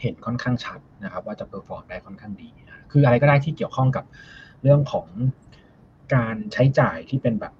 [0.01, 4.05] เห็นค่อนข้างชัดนะครับว่าจะ perform ได้ค่อนข้างดีนะคืออะไรก็ได้ที่เกี่ยวข้องกับ
[4.63, 5.07] เรื่องของ
[6.15, 7.53] การใช้จ่ายที่เป็นแบบ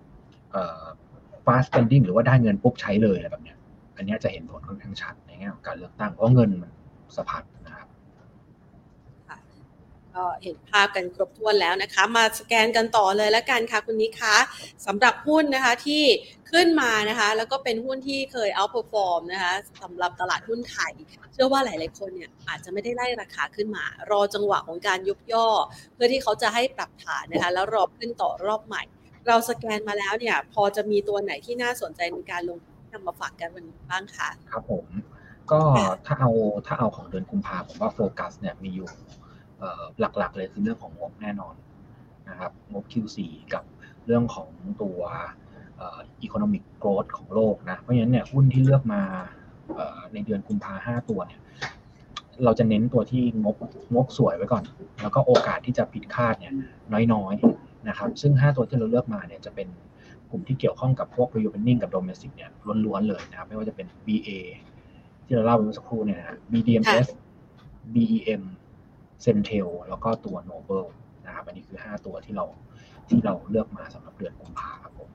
[1.45, 3.57] fast spending หรือว่าได้เงินปุ๊บใช้เลยอะไรแบบเนี้ย
[3.95, 6.71] อันนี้จะเห็นผลค่อนข้างชัดในแง่ของการเลือกตั้งเพราะเงินมัน
[7.15, 7.43] สะพัด
[10.15, 14.35] ก็เห็นภาพกันครบถ้วนแล้วนะคะ มาสแกนกันต่อเลยแล้วกันค่ะคุณนิกคะ
[14.85, 16.03] สำหรับหุ้นนะคะที่
[16.51, 20.93] ขึ้นมานะคะ แล้วก็เป็นหุ้นที่เคย outperform นะคะสำหรับตลาดหุ้นไทย
[21.33, 25.47] เชื่อว่าหลาย ๆ คนเนี่ยอาจจะไม่ได้ไล่ราคาขึ้นมา รอจังหวะของการยุบย่อ
[25.93, 28.83] เพื่อที่เขาจะให้ปรับฐานนะคะ แล้วรอขึ้นต่อรอบใหม่
[29.27, 34.85] เราสแกนมาแล้วเนี่ย พอจะมีตัวไหนที่น่าสนใจในการลงทุนนำมาฝากกันวันนี้บ้างคะครับผม
[35.51, 35.59] ก็
[36.05, 36.31] ถ้าเอา
[36.67, 38.87] ถ้าเอาของเดือนกุมภาผมว่าโฟกัสเนี่ยมีอยู่
[39.99, 41.55] หลักๆเลยคือเรื่องของงบแน่นอน
[42.29, 43.17] นะครับงบ Q4
[43.53, 43.63] กับ
[44.05, 44.49] เรื่องของ
[44.81, 44.99] ตัว
[45.77, 49.01] เอ่อ economic growth ของโลกนะ เพราะฉะนั้นเนี่ยหุ้นที่เลือกมา
[49.75, 51.39] เอ่อในเดือนกุมภาห้าตัวเนี่ย
[52.43, 53.55] เราจะเน้นตัวที่งบ
[53.95, 54.63] งบสวยไว้ก่อน
[55.01, 56.53] แล้วก็โอกาสที่จะผิดคาดเนี่ย
[57.13, 59.67] น้อยๆนะครับ ซึ่ง 5 ตัวที่เราเลือกมาเนี่ยจะเป็น
[60.29, 62.51] กลุ่มที่เกี่ยวข้องกับพวก reopening กับ domestic เนี่ย
[62.85, 64.29] ล้วนๆเลยนะครับ ไม่ว่าจะเป็น BA
[65.25, 67.07] ที่เราเล่าไปเมื่อสักครู่เนี่ยนะ BDMs
[67.93, 68.43] BEM
[69.25, 70.87] Centel แล้วก็ตัว Noble
[71.25, 72.45] นะครับอันนี้คือ 5 ตัวที่เรา
[73.09, 75.09] ที่เราเลือกมาสำหรับเดือนกุมภาครับผม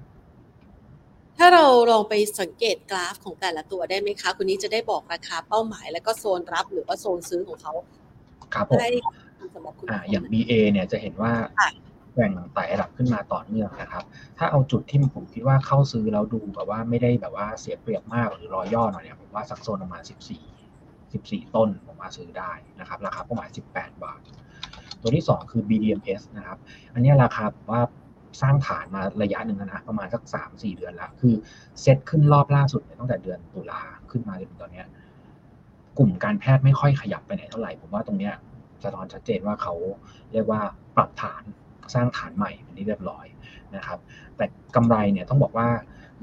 [1.38, 7.72] ถ้าเราลองไปสังเกตกราฟของแต่ละตัวได้ไหมคะคุณนี้จะได้บอกราคาเป้าหมาย แล้วก็โซนรับหรือว่าโซนซื้อของเขา
[8.54, 8.90] ครับผมได้
[9.54, 11.70] สำหรับคุณอ่าอย่าง BA เนี่ยจะเห็นว่าค่ะ
[12.14, 14.04] แกว่งไต่ระดับขึ้นมาต่อเนื่องนะครับ
[14.38, 20.57] ถ้าเอาจุดที่ผมคิดว่าเข้าซื้อแล้วดูแบบว่าไม่ได้แบบว่าเสียเปรียบมากหรือรอย่อหน่อยเนี่ยผมว่าสักโซนประมาณ 14
[21.16, 24.20] 14 ต้นผมว่าซื้อได้นะครับราคาเป้าหมาย 18 บาท
[25.00, 26.58] ตัวที่ 2 คือ BDMs นะครับ
[26.94, 27.82] อันนี้ราคาว่า
[28.42, 31.34] สร้างฐานมาระยะหนึ่งแล้วนะประมาณสัก 3-4 เดือนแล้ว คือ
[31.80, 34.82] เซตขึ้นรอบล่าสุดเนี่ยตั้งแต่เดือนตุลาขึ้นมาจนถึงตอนนี้
[35.98, 38.34] กลุ่มการแพทย์ไม่ค่อยขยับไปไหนเท่าไหร่ ผมว่าตรงเนี้ย
[38.84, 39.74] สะท้อนชัดเจนว่าเขา
[40.32, 40.60] เรียกว่า
[40.96, 41.42] ปรับฐาน
[41.94, 43.26] สร้างฐานใหม่เป็นที่เรียบร้อย
[43.76, 43.98] นะครับ
[44.36, 44.44] แต่
[44.76, 45.68] กำไรเนี่ยต้องบอกว่า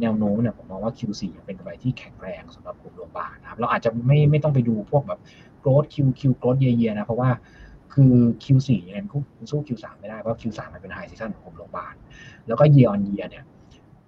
[0.02, 5.20] แนวโน้มเนี่ยผมมองว่า Q4 เป็นกำไรที่แข็งแรงสำหรับกลุ่มโรงพยาบาลนะครับเราอาจจะไม่ไม่ต้องไปดูพวกแบบ
[5.64, 7.30] growth Q Q growth เยียๆนะเพราะว่า
[7.94, 11.94] คือ Q4 ยังไงมันสู้ Q3 ไม่ได้เพราะ Q3 มันเป็น high season ของกลุ่มโรงพยาบาล
[12.48, 13.46] แล้วก็ year on year เนี่ย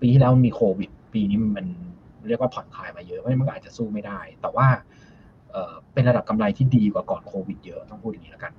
[0.01, 1.65] ปีที่แล้วมีโควิด ปีนี้มัน
[2.27, 4.67] เรียกว่าผ่อนคลายมาเยอะเพราะมันอาจจะสู้ไม่ได้ แต่ว่า
[5.51, 8.53] เอ่อเป็นระดับกำไรที่ดีกว่าก่อนโควิดเยอะต้องพูดอย่างนี้แล้วกัน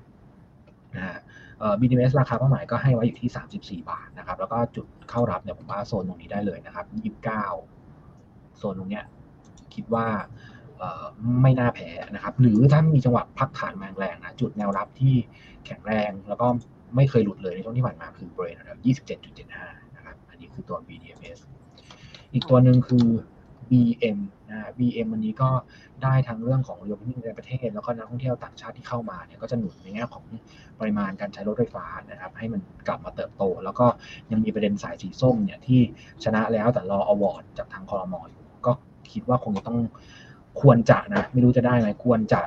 [0.97, 1.19] นะฮะ
[1.81, 3.31] BDMs ราคาเป้าหมายก็ให้ไว้อยู่ที่
[3.83, 6.87] 34 บาทนะครับ แล้วก็จุดเข้ารับเนี่ยผมว่าโซนตรงนี้ได้เลยนะครับ
[7.83, 9.05] 29 โซนตรงเนี้ย
[9.75, 10.07] คิดว่า
[11.43, 15.15] ไม่น่าแพ้นะครับ หรือถ้ามีจังหวะพักฐานมาแรงนะ จุดแนวรับที่
[15.67, 16.47] แข็งแรงแล้วก็
[16.97, 18.79] ไม่เคยหลุดเลยในช่วงที่ผ่านมาคือบริเวณระดับ
[19.17, 21.41] 27.75 นะครับ อันนี้คือตัว BDMs
[22.33, 23.07] อีกตัวหนึ่งคือ
[23.71, 24.19] BM
[24.69, 25.51] นะ BM วันนี้ก็
[26.03, 30.25] ได้ทั้งเรื่องของ reopening ในประเทศ แล้วก็นักท่องเที่ยวต่างชาติที่เข้ามาเนี่ยก็จะหนุนในแง่ของ
[30.81, 33.87] ปริมาณการใช้รถไฟฟ้านะครับให้มันกลับมาเติบโต แล้วก็
[34.33, 35.81] ยังมีประเด็นสายสีส้มเนี่ยที่
[36.25, 38.73] ชนะแล้วแต่รออวอร์ดจากทางคอรมออยู่ก็
[39.13, 39.79] คิดว่าคงจะต้อง
[40.61, 42.43] ควรจะนะไม่รู้จะได้ไหมควรจะ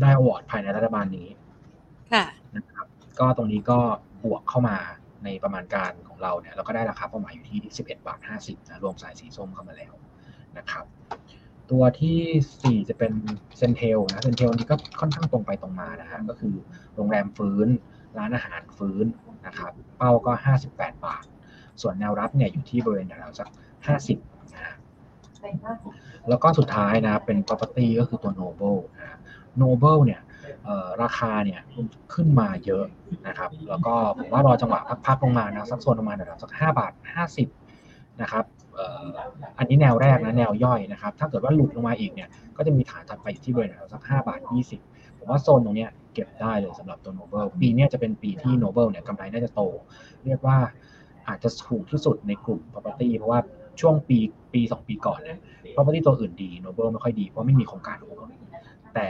[0.00, 1.28] ได้อวอร์ดภายในรัฐบาลนี้
[2.12, 2.24] ค่ะ
[2.56, 2.86] นะครับ
[3.20, 3.78] ก็ตรงนี้ก็
[4.24, 4.76] บวกเข้ามา
[5.24, 9.92] ในประมาณการของเราเนี่ยเราก็ได้ราคาเป้าหมายอยู่ที่ 11 บาท 50นะรวมสายสีส้มเข้ามาแล้ว
[10.58, 10.84] นะครับ
[11.70, 13.12] ตัวที่ 4 จะเป็น
[13.58, 16.54] เซนเทลนะเซนเทลนี้ก็ค่อนข้างตรงไปตรงมานะฮะก็คือ
[16.94, 17.68] โรงแรมฟื้น
[18.18, 19.04] ร้านอาหารฟื้น
[19.46, 20.32] นะครับเป้าก็
[20.68, 21.24] 58 บาท
[21.80, 23.48] ส่วนแนวรับเนี่ยอยู่ที่บริเวณแถวๆสัก
[24.00, 24.74] 50นะฮะ
[26.28, 29.18] แล้วก็สุดท้ายนะเป็น property ก็คือตัว Noble นะ
[29.62, 30.20] Noble เนี่ย
[30.64, 31.60] เอ่อราคาเนี่ย
[32.14, 32.84] ขึ้นมาเยอะ
[33.26, 37.48] นะครับ แล้วก็ผมว่ารอจังหวะพักๆลงมานะสักโซนประมาณระดับสักห้าบาทห้าสิบ
[38.22, 44.80] นะครับเอันนี้แนวแรกนะแนวย่อยนะครับ ถ้าเกิดว่าหลุดลงมาอีกเนี่ยก็จะมีฐานถัดไปอยู่ที่บริเวณระดับสักห้าบาทยี่สิบ
[45.18, 49.62] ผมว่าโซนตรงนี้เก็บได้เลยสำหรับตัว Noble ปีนี้จะเป็นปีที่ Noble เนี่ยกำไรน่าจะโต
[50.26, 50.58] เรียกว่า
[51.28, 53.40] อาจจะถูกที่สุดในกลุ่ม property เพราะว่า
[53.80, 54.18] ช่วงปี
[54.54, 55.38] ปีสองปีก่อนเนี่ย
[55.74, 58.28] property ตัวอื่นดี Noble ไม่ค่อยดีเพราะไม่มีโครงการโอน
[58.94, 59.08] แต่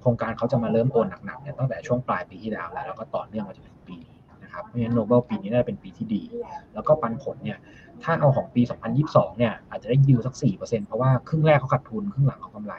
[0.00, 6.22] โครงการเขาจะมาเริ่มโอนหนักๆเนี่ยตั้งแต่ช่วงปลายปีที่แล้วแล้วแล้วก็ต่อเนื่องมาจนถึงปีนี้นะครับเพราะฉะนั้น Noble ปีนี้น่าจะเป็นปีที่ดี
[6.74, 7.58] แล้วก็ปันผลเนี่ย
[8.04, 8.62] ถ้าเอาของปี
[9.00, 12.74] 2022 เนี่ยอาจจะได้ยิวสัก 4%เพราะว่าครึ่งแรกเขาขาดทุนครึ่งหลังเขากำไร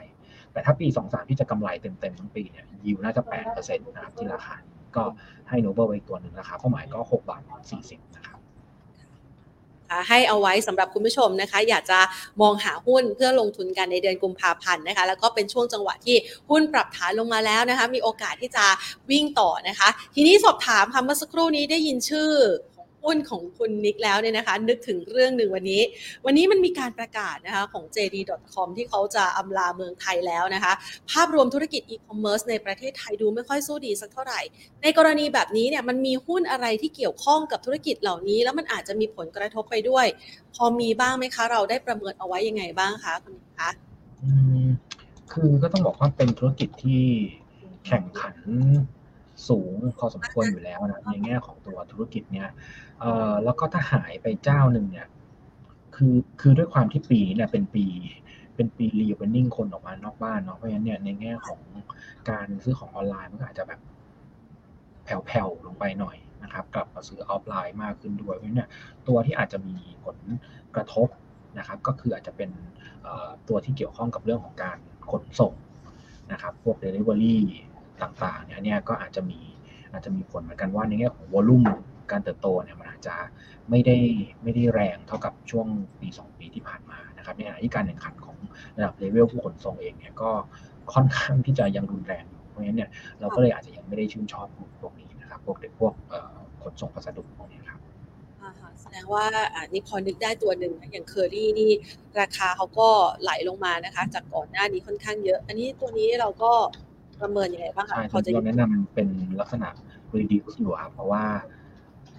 [0.54, 4.56] แต่ถ้าปี 23 ที่จะกำไรเต็มๆทั้งปีเนี่ยยิวน่าจะ 8%นะครับที่ราคา
[4.96, 5.04] ก็
[5.50, 7.42] ให้โนเบิลไว้ตัวหนึ่งราคาเป้าหมายก็ 6 บาท
[7.80, 8.40] 40 นะครับ
[10.10, 12.00] ให้เอาไว้สำหรับคุณผู้ชมนะคะ อยากจะ
[12.42, 16.16] มองหาหุ้นเพื่อลงทุนกันในเดือนกุมภาพันธ์นะคะ แล้วก็เป็นช่วงจังหวะที่
[16.50, 18.66] หุ้นปรับฐานลงมาแล้วนะคะ มีโอกาสที่จะ
[19.12, 22.30] วิ่งต่อนะคะ ทีนี้สอบถามค่ะเมื่อสักครู่นี้ได้ยินชื่อ
[23.04, 25.82] หุ้นของคุณนิกแล้วเนี่ยนะคะ นึกถึงเรื่องหนึ่งวันนี้
[26.26, 30.74] วันนี้มันมีการประกาศนะคะของ JD.com ที่เขาจะอำลาเมืองไทยแล้วนะคะ
[31.12, 34.42] ภาพรวมธุรกิจอีคอมเมิร์ซในประเทศไทยดูไม่ค่อยสู้ดีสักเท่าไหร่
[34.84, 40.06] ในกรณีแบบนี้เนี่ยมันมีหุ้นอะไรที่เกี่ยวข้องกับธุรกิจเหล่านี้ แล้วมันอาจจะมีผลกระทบไปด้วย
[40.56, 43.70] พอมีบ้างไหมคะ เราได้ประเมินเอาไว้ยังไงบ้างคะคุณนิกคะ
[45.32, 47.04] คือก็ต้องบอกว่าเป็นธุรกิจที่
[47.86, 48.36] แข่งขัน
[49.50, 52.50] สูงพอสมควรอยู่แล้วนะในแง่ของตัวธุรกิจเนี่ย
[53.00, 55.08] เอ่อแล้วก็ถ้าหายไปเจ้าหนึ่งเนี่ย
[55.96, 57.86] คือคือด้วยความที่ปีนี้เนี่ยเป็นปี
[58.56, 61.62] เป็นปีรีเวนนิ่งคนออกมานอกบ้านเนาะเพราะฉะนั้นเนี่ยในแง่ของ
[62.30, 63.80] การซื้อของออนไลน์มันก็อาจจะแบบ
[65.04, 68.70] แผ่วๆลงไปหน่อยนะครับ กลับมาซื้อออฟไลน์มากขึ้นด้วยเพราะฉะนั้นเนี่ย
[69.08, 70.18] ตัวที่อาจจะมีผล
[70.76, 71.08] กระทบ
[71.58, 72.50] นะครับ ก็คืออาจจะเป็น
[73.48, 74.78] ตัวที่เกี่ยวข้องกับเรื่องของการ
[75.12, 75.54] ขนส่ง
[76.32, 77.38] นะครับ พวก Delivery
[78.04, 79.40] ต่างๆเนี่ยเนี่ยก็อาจจะมี
[79.92, 81.64] อาจจะมีผลเหมือนกันว่าในแง่ของ volume
[82.12, 83.16] การเติบโตเนี่ยมันอาจจะ
[83.70, 83.98] ไม่ได้
[84.44, 85.68] ไม่ได้แรงเท่ากับช่วง
[86.00, 88.38] ปี 2 ปีที่ผ่านมานะครับในขณะที่การแข่งขันของ
[88.78, 90.30] ระดับเลเวลผู้ขนส่งเองเนี่ยก็
[90.94, 92.90] ค่อนข้างที่จะยังรุนแรงอยู่เพราะฉะนั้นเนี่ย
[93.20, 95.94] เราก็เลยอาจจะยังไม่ได้ชื่นชอบกลุ่มพวกนี้นะครับพวกเด็กพวก
[96.64, 97.80] ขนส่งพัสดุพวกนี้ครับ
[98.82, 101.72] แสดงว่าอ่านี่พอนึกได้ตัวหนึ่งนะอย่างเคอรี่นี่
[102.20, 102.90] ราคาเขาก็
[103.22, 106.54] ไหลลงมานะคะ จากก่อนหน้านี้ค่อนข้างเยอะ อันนี้ตัวนี้เราก็
[107.22, 109.10] ประเมินยังไงบ้างคะใช่พอจะเราแนะนำเป็น
[109.40, 109.70] ลักษณะ
[110.16, 111.24] reduce อยู่ครับเพราะว่า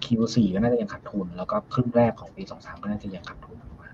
[0.03, 3.89] Q4 ก็น่าจะยังขาดทุน แล้วก็ครึ่งแรกของปี23ก็น่าจะยังขาดทุนอยู่มา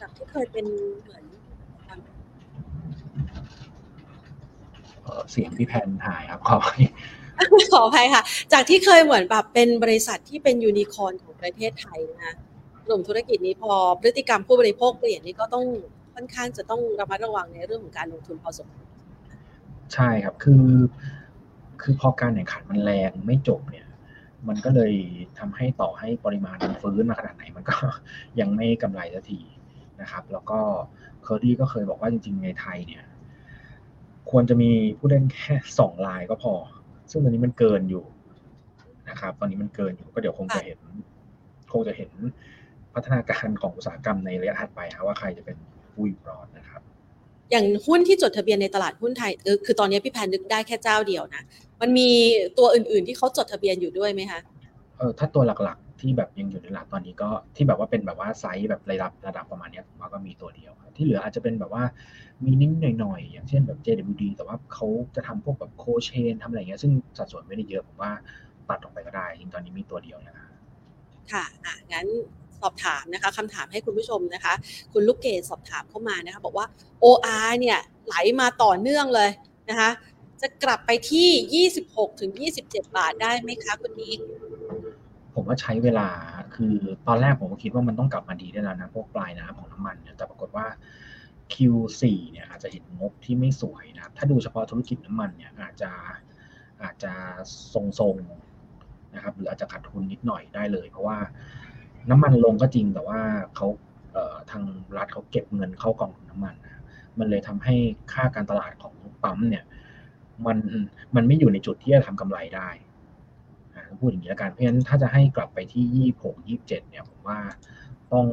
[0.00, 0.66] จากที่เคยเป็น
[1.02, 1.24] เหมือน
[5.02, 6.68] เอ่อเสียงพี่แพนหายครับขอไป
[7.72, 12.34] ขออภัยค่ะ จากที่เคยเหมือนแบบเป็นบริษัทที่เป็นยูนิคอร์นของประเทศไทยนะคะ
[12.86, 15.64] กลุ่มธุรกิจนี้พอพฤติกรรมผู้บริโภคเปลี่ยนนี่ก็ต้อง
[16.14, 18.86] ค่อนข้างจะต้องระมัดระวังในเรื่องของการลงทุนพอสมควร
[19.94, 20.66] ใช่ครับคือ
[21.82, 23.86] คือพอการแข่งขันมันแรงไม่จบเนี่ย
[24.48, 24.92] มันก็เลย
[25.38, 27.76] ทำให้ต่อให้ปริมาณมันฟื้นมาขนาดไหนมันก็
[28.40, 29.40] ยังไม่กำไรสักที
[30.00, 30.58] นะครับ แล้วก็
[31.22, 33.04] เคอรี่ก็เคยบอกว่าจริงๆในไทยเนี่ย
[34.30, 36.54] ควรจะมีผู้เล่นแค่สองรายก็พอ
[37.10, 38.04] ซึ่งตอนนี้มันเกินอยู่
[39.08, 40.78] นะครับ ตอนนี้มันเกินอยู่ก็เดี๋ยวคงจะเห็น
[41.72, 42.10] คงจะเห็น
[42.94, 45.56] พัฒนาการของอุตสาหกรรมในระยะถัดไปครับว่าใครจะเป็น
[45.94, 46.82] ผู้อยู่รอดนะครับ
[47.50, 51.42] อย่างหุ้นที่จดทะเบียนในตลาดหุ้นไทยเออคือตอนนี้พี่แพนนึกได้แค่เจ้าเดียวนะ
[51.80, 52.08] มันมี
[52.58, 54.40] ตัวอื่น ๆ ที่เขาจดทะเบียนอยู่ด้วยไหมคะ
[54.98, 61.84] เออถ้าตัวหลักๆที่แบบยังอยู่ในหลักตอนนี้ก็ที่แบบว่าเป็นแบบว่าไซส์แบบระดับระดับประมาณเนี้ยผมว่าก็มีตัวเดียวครับที่เหลืออาจจะเป็นแบบว่า
[62.44, 64.86] มีนิ่งหน่อยๆ อย่างเช่นแบบ JWD แต่ว่าเขา
[65.16, 68.10] จะทำพวกแบบโคเชนทำอะไรเงี้ยซึ่งสัดส่วนไม่ได้เยอะผมว่า
[68.68, 70.50] ตัดออกไปก็ได้จริงๆตอนนี้มีตัวเดียวนะครับ
[71.32, 72.06] ค่ะอะงั้น
[72.43, 74.54] ส อบถามนะคะคำถามให้คุณผู้ชมนะคะ
[74.92, 76.66] คุณลูกเกดสอบถามเข้ามานะคะ บอกว่า
[77.04, 79.30] OR เนี่ยไหลมาต่อเนื่องเลย
[79.70, 79.90] นะคะ
[80.40, 82.30] จะกลับไปที่ 26ถึง
[82.64, 84.18] 27 บาทได้ไหมคะคุณนิก
[85.34, 86.08] ผมว่าใช้เวลา
[86.54, 86.74] คือ
[87.06, 90.66] ตอนแรกผมก็คิดว่ามันต้องกลับมาดีได้แล้วนะ พวกปลายน้ำของน้ำมันแต่ปรากฏว่า
[91.52, 95.90] Q4 เนี่ยอาจจะเห็นงบที่ไม่สวยนะถ้าดูเฉพาะธุรกิจน้ำมันเนี่ยอาจจะ
[96.82, 97.12] อาจจะ
[97.74, 101.18] ทรงๆนะครับหรืออาจจะขาดทุนนิดหน่อยได้เลย เพราะว่า
[102.10, 103.20] น้ำมันลงก็จริงแต่ว่า
[103.54, 103.66] เขา
[104.12, 104.64] เทาง
[104.96, 106.82] รัฐเขาเก็บเงินเข้ากองทุนน้ำมันนะ
[107.18, 107.74] มันเลยทำให้
[108.12, 109.64] ค่าการตลาดของปั๊มเนี่ย
[110.46, 110.58] มัน
[111.16, 112.68] มันไม่อยู่ในจุดที่จะทำกำไรได้
[114.00, 117.38] พูดอย่างนี้แล้วกันเพราะฉะนั้นถ้าจะให้กลับไปที่ยี่หกยี่เจ็ดเนี่ยผมว่า
[118.12, 118.26] ต้อง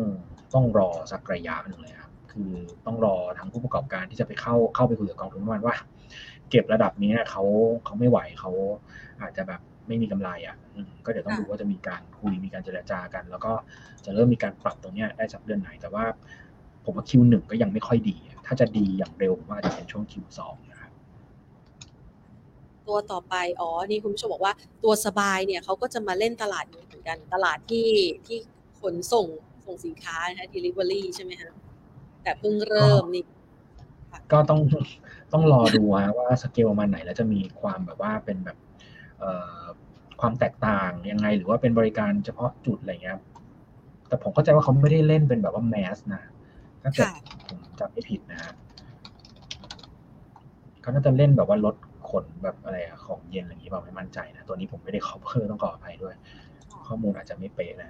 [0.53, 2.51] ต้องรอสักระยะหนึ่งเลยครับคือ
[2.85, 5.75] ต้องรอทางผู้ประกอบการที่จะไปเข้าเข้าไปคุยกับกองทุนน้ำมันว่า
[6.49, 7.43] เก็บระดับนี้เขา
[7.85, 8.51] เขาไม่ไหวเขา
[9.21, 13.53] อาจจะแบบ ไม่มีกำไรอะอืมก็เดี๋ยวต้องดูว่าจะมีการคุยมีการเจรจากัน แล้วก็
[14.05, 16.05] จะเริ่มมีการปรับตรงเนี้ยได้จากเดือนไหน แต่ว่า
[16.83, 20.39] ผมว่า Q1 ก็ยังไม่ค่อยดี ถ้าจะดีอย่างเร็วผมว่าจะเป็นช่วง Q2
[20.71, 20.91] นะครับ
[22.87, 24.53] ตัวต่อไปอ๋อนี่คุณผู้ชมบอกว่า
[24.83, 27.89] ตัวสบายเนี่ยเขาก็จะมาเล่นตลาดนี้เหมือนกันตลาดที่
[28.27, 28.37] ที่
[28.81, 29.27] ขนส่ง
[29.65, 31.51] ส่งสินค้านะคะ delivery ใช่ไหมคะ
[32.23, 33.23] แต่เพิ่งเริ่มนี่
[34.31, 34.61] ก็ต้อง
[35.33, 38.70] ต้องรอดูฮะว่าสเกลประมาณไหน แล้วจะมีความแบบว่าเป็นแบบเอ่อ
[40.21, 43.17] ความแตกต่างยังไง หรือว่าเป็นบริการเฉพาะจุดอะไรเงี้ย
[44.07, 46.23] แต่ผมเข้าใจว่าเขาไม่ได้เล่นเป็นแบบว่าแมสนะ
[46.81, 48.53] ถ้าเกิดค่ะผมจำไม่ผิดนะฮะ
[50.81, 51.75] เขาน่าจะเล่นแบบว่ารถ
[52.09, 56.15] ขนแบบอะไรอะของเย็นอะไรอย่างงี้เปล่าไม่มั่นใจนะตัวนี้ผมไม่ได้ cover ต้องขออภัยด้วย
[56.87, 57.89] ข้อมูลอาจจะไม่เป๊ะนะ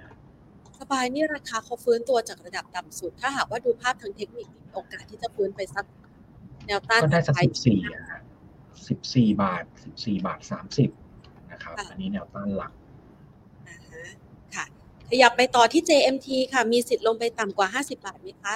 [0.80, 5.84] สบายนี่ราคาเขาฟื้นตัวจากระดับต่ำสุด ถ้าหากว่าดูภาพทางเทคนิคมีโอกาสที่จะฟื้นไปสัก
[6.66, 7.80] แนวต้านก็ได้สักปสิบสี่
[8.88, 10.90] สิบสี่บาทสิบสี่บาทสามสิบ
[11.62, 12.72] นะครับ อันนี้แนวต้านหลัก
[13.68, 14.04] อ่าฮะ
[14.54, 14.64] ค่ะ
[15.08, 18.54] ขยับไปต่อที่ JMT ค่ะ มีสิทธิ์ลงไปต่ำกว่า 50 บาทไหมคะ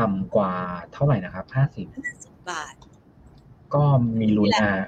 [0.00, 0.52] ต่ำกว่า
[0.92, 1.86] เท่าไหร่นะครับห้าสิบ
[2.18, 2.74] 50 บาท
[3.74, 3.82] ก็
[4.20, 4.86] มีลุ้นนะ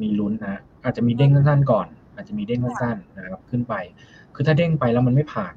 [0.00, 3.74] มีลุ้นนะ อาจจะมีเด้งสั้นๆก่อน อาจจะมีเด้งสั้นๆนะครับ ขึ้นไป
[4.34, 5.54] คือถ้าเด้งไปแล้วมันไม่ผ่าน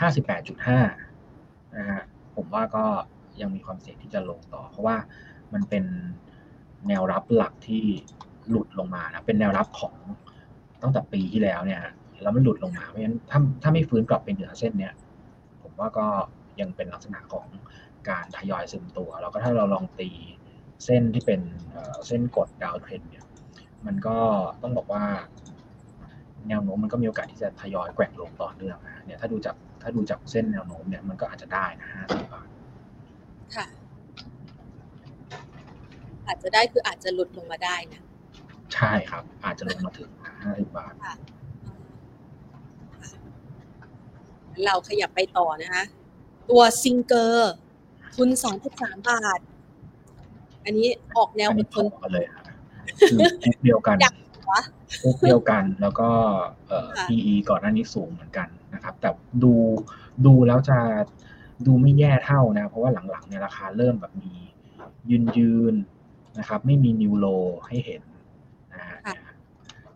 [0.00, 0.80] ห้าสิบแปดจุดห้า
[1.76, 2.02] นะฮะ
[2.36, 2.84] ผมว่าก็
[3.40, 4.96] ยังมีความเสี่ยงที่จะลงต่อ เพราะว่า
[5.52, 5.84] มันเป็น
[6.88, 7.84] แนวรับหลักที่
[8.50, 9.94] หลุดลงมานะเป็นแนวรับของ
[10.82, 11.80] ตั้งแต่ปีที่แล้วเนี่ย
[12.22, 14.94] แล้วมันหลุดลงมาเพราะฉะนั้นถ้าถ้าไม่ฟื้นกลับไปเหนือเส้นเนี่ย
[15.62, 16.06] ผมว่าก็
[16.60, 17.46] ยังเป็นลักษณะของ
[18.08, 20.10] การทยอยซึมตัว แล้วก็ถ้าเราลองตี
[20.84, 21.40] เส้นที่เป็น
[21.70, 23.24] เอ่อเส้นกดดาวเทรนเนี่ย
[23.86, 24.16] มันก็
[24.62, 25.04] ต้องบอกว่า
[26.48, 32.48] แนวโน้มมันก็มีโอกาสที่จะทยอยแกว่งลงต่อเนื่องนะเนี่ยถ้าดูจากถ้าดูจากเส้นแนวโน้มเนี่ยมันก็อาจจะได้นะห้าสิบบาท
[33.56, 33.66] ค่ะ
[36.26, 38.00] อาจจะได้คืออาจจะหลุดลงมาได้นะ
[38.74, 40.10] ใช่ครับ อาจจะลงมาถึง
[40.42, 40.94] ห้าสิบบาท
[44.64, 45.84] เราขยับไปต่อนะคะ
[46.50, 47.52] ตัวซิงเกอร์
[48.14, 48.28] ทุน
[48.68, 49.40] 23บาท
[50.64, 52.44] อันนี้ออกแนวอันอนี้ดพทอนกันเลยครับ
[53.10, 54.14] คือพวกเดียวกัน อยาก
[54.50, 54.62] วะ
[55.02, 56.10] พวกเดียวกันแล้วก็
[56.68, 59.08] เอ่อ ค่ะ PE ก่อนหน้านี้สูงเหมือนกันนะครับ แต่
[59.42, 59.52] ดู
[60.26, 60.78] ดูแล้วจะ
[61.66, 64.32] ดูไม่แย่เท่านะ เพราะว่าหลังๆเนี่ยราคาเริ่มแบบมี
[65.10, 67.26] ยืนยืนๆนะครับ ไม่มีนิวโล
[67.66, 68.09] ให้เห็นนะฮะเพ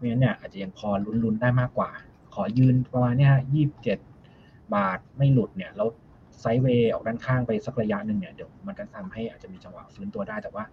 [0.04, 0.88] ราะฉะนั้นเนี่ยอาจจะยังพอ
[1.24, 1.90] ลุ้นๆได้มากกว่า
[2.34, 3.98] ขอยืนประมาณเนี้ยยี่สิบเจ็ด
[4.74, 5.88] บาทไม่หลุดเนี่ยแล้ว
[6.40, 10.64] ไซด์เวย์ออกด้านข้างไปสักระยะหนึ่งเนี่ยเดี๋ยวมันก็ทำให้อาจจะมีจังหวะฟื้นตัวได้แต่ว่า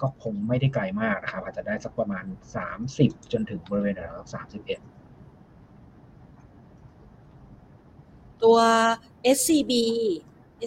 [0.00, 2.24] ก็คงไม่ได้ไกลมากนะครับอาจจะได้สักประมาณ
[2.78, 4.80] 30 จนถึงบริเวณแถวสามสิบเอ็ด
[8.42, 8.58] ตัว
[9.36, 9.72] SCB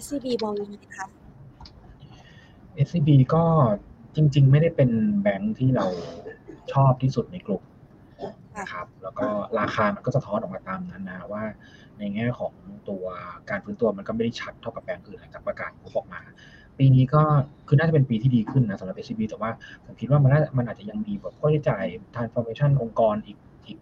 [0.02, 1.06] SCB มองยังไงคะ
[2.86, 3.44] SCB ก็
[4.16, 4.90] จริง ๆ ไม่ได้เป็น
[5.22, 5.86] แบงค์ที่เรา
[6.72, 7.62] ชอบที่สุดในกลุ่ม
[8.60, 9.26] นะครับ แล้วก็
[9.60, 11.42] ราคามันก็สะท้อนออกมาตามนั้นนะว่า
[11.98, 12.52] ในแง่ของ
[12.88, 13.04] ตัว
[13.50, 16.20] การฟื้นตัวมันก็ไม่ได้ชัดเท่ากับแบงค์อื่นหลังจากประกาศออกมา
[16.78, 17.22] ปีนี้ก็
[17.68, 19.50] คือน่าจะเป็นปีที่ดีขึ้นนะสำหรับ SCB แต่ว่า
[19.84, 21.84] ผมคิดว่ามันน่ามันอาจจะยังมีแบบค่าใช้จ่าย
[22.14, 23.78] transformation องค์กรอีกอีก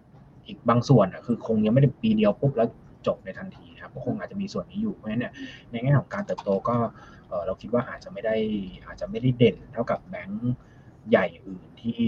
[0.47, 2.68] อีกบางส่วนอะคือคงยังไม่ได้ปีเดียวปุ๊บแล้ว
[3.07, 5.33] จบในทันทีนะครับก็คงอาจจะมีส่วนนี้อยู่เพราะฉะนั้นเนี่ย
[5.70, 6.76] ในแง่ของการเติบโตก็
[7.29, 8.37] เอ่อเราคิดว่าอาจจะไม่ได้
[8.87, 10.53] อาจจะไม่ได้เด่นเท่ากับแบงค์
[11.11, 12.01] ใหญ่อื่นที่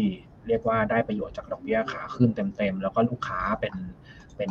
[0.49, 3.75] เรียกว่าได้ประโยชน์จากดอกเบี้ยขาขึ้นเต็มๆ แล้วก็ลูกค้าเป็น
[4.37, 4.51] เป็น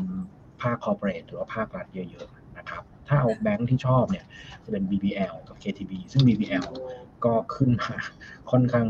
[0.61, 4.25] ภาคคอร์ปอเรทหรือว่าภาครัฐเยอะๆนะครับ ถ้าเอาแบงค์ที่ชอบเนี่ย
[4.63, 6.65] จะเป็น BBL กับ KTB ซึ่ง BBL
[7.25, 7.91] ก็ขึ้นมา
[8.51, 8.87] ค่อนข้าง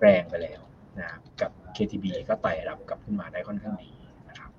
[0.00, 0.60] แรงไปแล้ว
[0.98, 3.90] นะครับกับ KTB ก็ไต่ระดับกลับขึ้นมาได้ค่อนข้างดี
[4.28, 4.50] นะครับ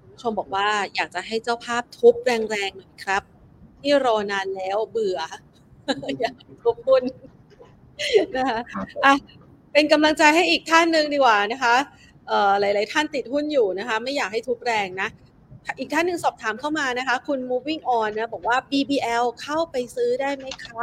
[0.00, 3.22] คุณผู้ชมบอกว่าอยากจะให้เจ้าภาพทุบแรงๆหน่อยครับ
[3.80, 5.18] ที่รอนานแล้วเบื่อ
[6.20, 7.02] อยากทุบหุ้น
[8.36, 9.14] นะคะครับอะ
[9.72, 11.74] เป็นกำลังใจให้อีกท่านหนึ่งดีกว่านะคะ
[12.28, 15.08] เอ่อหลาย ๆ ท่านติดหุ้นอยู่นะคะ ไม่อยากให้ทุบแรงนะ
[15.78, 20.82] อีกท่านหนึ่งสอบถามเข้ามานะคะ คุณ moving on นะบอกว่า BBL เข้าไปซื้อได้ไหมคะ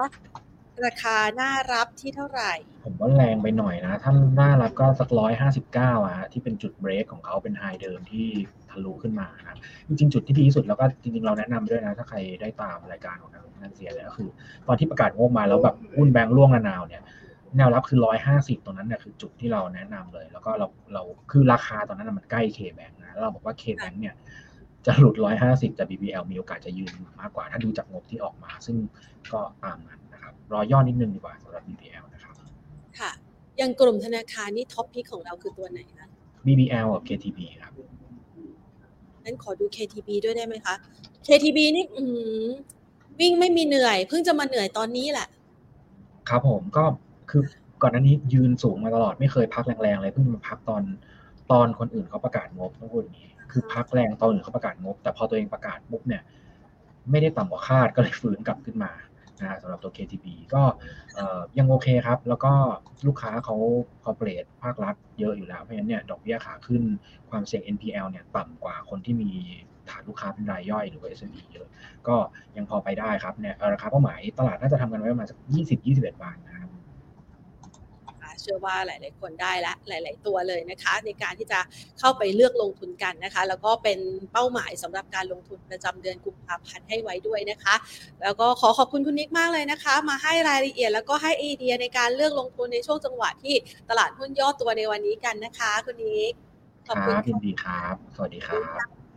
[0.85, 2.51] ราคาน่ารับที่เท่าไหร่
[2.85, 8.27] ผมว่าแรงไปหน่อยนะ ถ้าน้ารับก็สักร้อยห้าสิบเก้าอะที่เป็นจุดเบรกของเขาเป็นไฮเดิมที่
[8.69, 9.57] ทะลุขึ้นมานะ
[9.87, 14.29] จริง ๆ จุดที่ดีที่สุดแล้วก็จริง ๆ เราแนะนำด้วยนะ ถ้าใครได้ตามรายการของทางนันเซียเลยก็คือ
[14.67, 17.01] ตอนที่ประกาศงบมาแล้วแบบหุ้นแบงค์ร่วงระนาวเนี่ย
[17.55, 24.15] แนวรับคือร้อยห้าสิบตรงนั้นเนี่ยคือจุดที่เราแนะนำเลย แล้วก็เราเราคือราคาตอนนั้นนะมันใกล้ KBANK นะแล้วเราบอกว่า KBANK เนี่ย
[24.85, 28.77] จะหลุดร้อยห้าสิบแต่ BBL มีโอกาสจะยืนมากกว่า ถ้าดูจากงบที่ออกมา ซึ่ง
[29.31, 32.35] ก็ตามนั้นนะครับ รอย่อนิดนึงดีกว่าสำหรับ BBL นะครับ
[32.99, 33.11] ค่ะ
[33.61, 36.07] ยังกลุ่มธนาคารนี่ top pick ของเราคือตัวไหนคะ
[36.45, 37.73] BBL กับ KTB ครับ
[39.23, 40.75] งั้นขอดู KTB ด้วยได้ไหมคะ
[41.27, 42.03] KTB นี่อื
[42.47, 42.49] ม
[43.19, 45.27] วิ่งไม่มีเหนื่อย เพิ่งจะมาเหนื่อยตอนนี้แหละ
[46.29, 46.83] ครับผมก็
[47.29, 47.41] คือ
[47.81, 50.83] ก่อนหน้านี้ยืนสูงมาตลอดไม่เคยพักแรงๆเลยเพิ่งมาพักตอน
[51.51, 56.21] ตอนคนอื่นเขาประกาศงบต้องพูดอย่างนี้คือพักแรงตอนอื่นเขาประกาศงบ แต่พอตัวเองประกาศปุ๊บเนี่ย
[57.11, 58.91] ไม่ได้ต่ำกว่าคาดก็เลยฟื้นกลับขึ้นมา
[59.41, 60.63] นะฮะสำหรับตัว KTB ก็
[61.57, 62.53] ยังโอเคครับ แล้วก็
[63.07, 63.55] ลูกค้าเขา
[64.03, 66.83] คอร์เปรทภาครัฐเยอะอยู่แล้ว เพราะฉะนั้นเนี่ยดอกเบี้ยขาขึ้น
[67.29, 69.31] ความเสี่ยง NPL เนี่ยต่ำกว่าคนที่มี
[69.89, 71.67] ฐานลูกค้าเป็นรายย่อยหรือว่า SME เยอะ
[72.07, 72.15] ก็
[72.57, 75.37] ยังพอไปได้ครับเนี่ยราคาเป้าหมายตลาดน่าจะทำกันไว้ประมาณสัก
[75.81, 76.69] 20-21 บาทนะครับ
[78.41, 81.59] เชื่อว่าหลาย ๆ คนได้ละหลาย ๆ ตัวเลยนะคะ ในการที่จะ
[81.99, 83.99] เข้าไปเลือกลงทุนกันนะคะ แล้วก็เป็น
[84.33, 87.75] เป้าหมายสำหรับการลงทุนประจำเดือนกุมภาพันธ์ให้ไว้ด้วยนะคะ
[88.23, 93.55] แล้วก็ขอขอบคุณคุณนิกมากเลยนะคะ มาให้รายละเอียดแล้วก็ให้ไอเดียในการเลือกลงทุนในช่วงจังหวะที่
[93.89, 96.33] ตลาดหุ้นย่อตัวในวันนี้กันนะคะคุณนิก
[96.87, 98.61] ขอบคคุณรับค่ะยินดีครับ สวัสดีครับ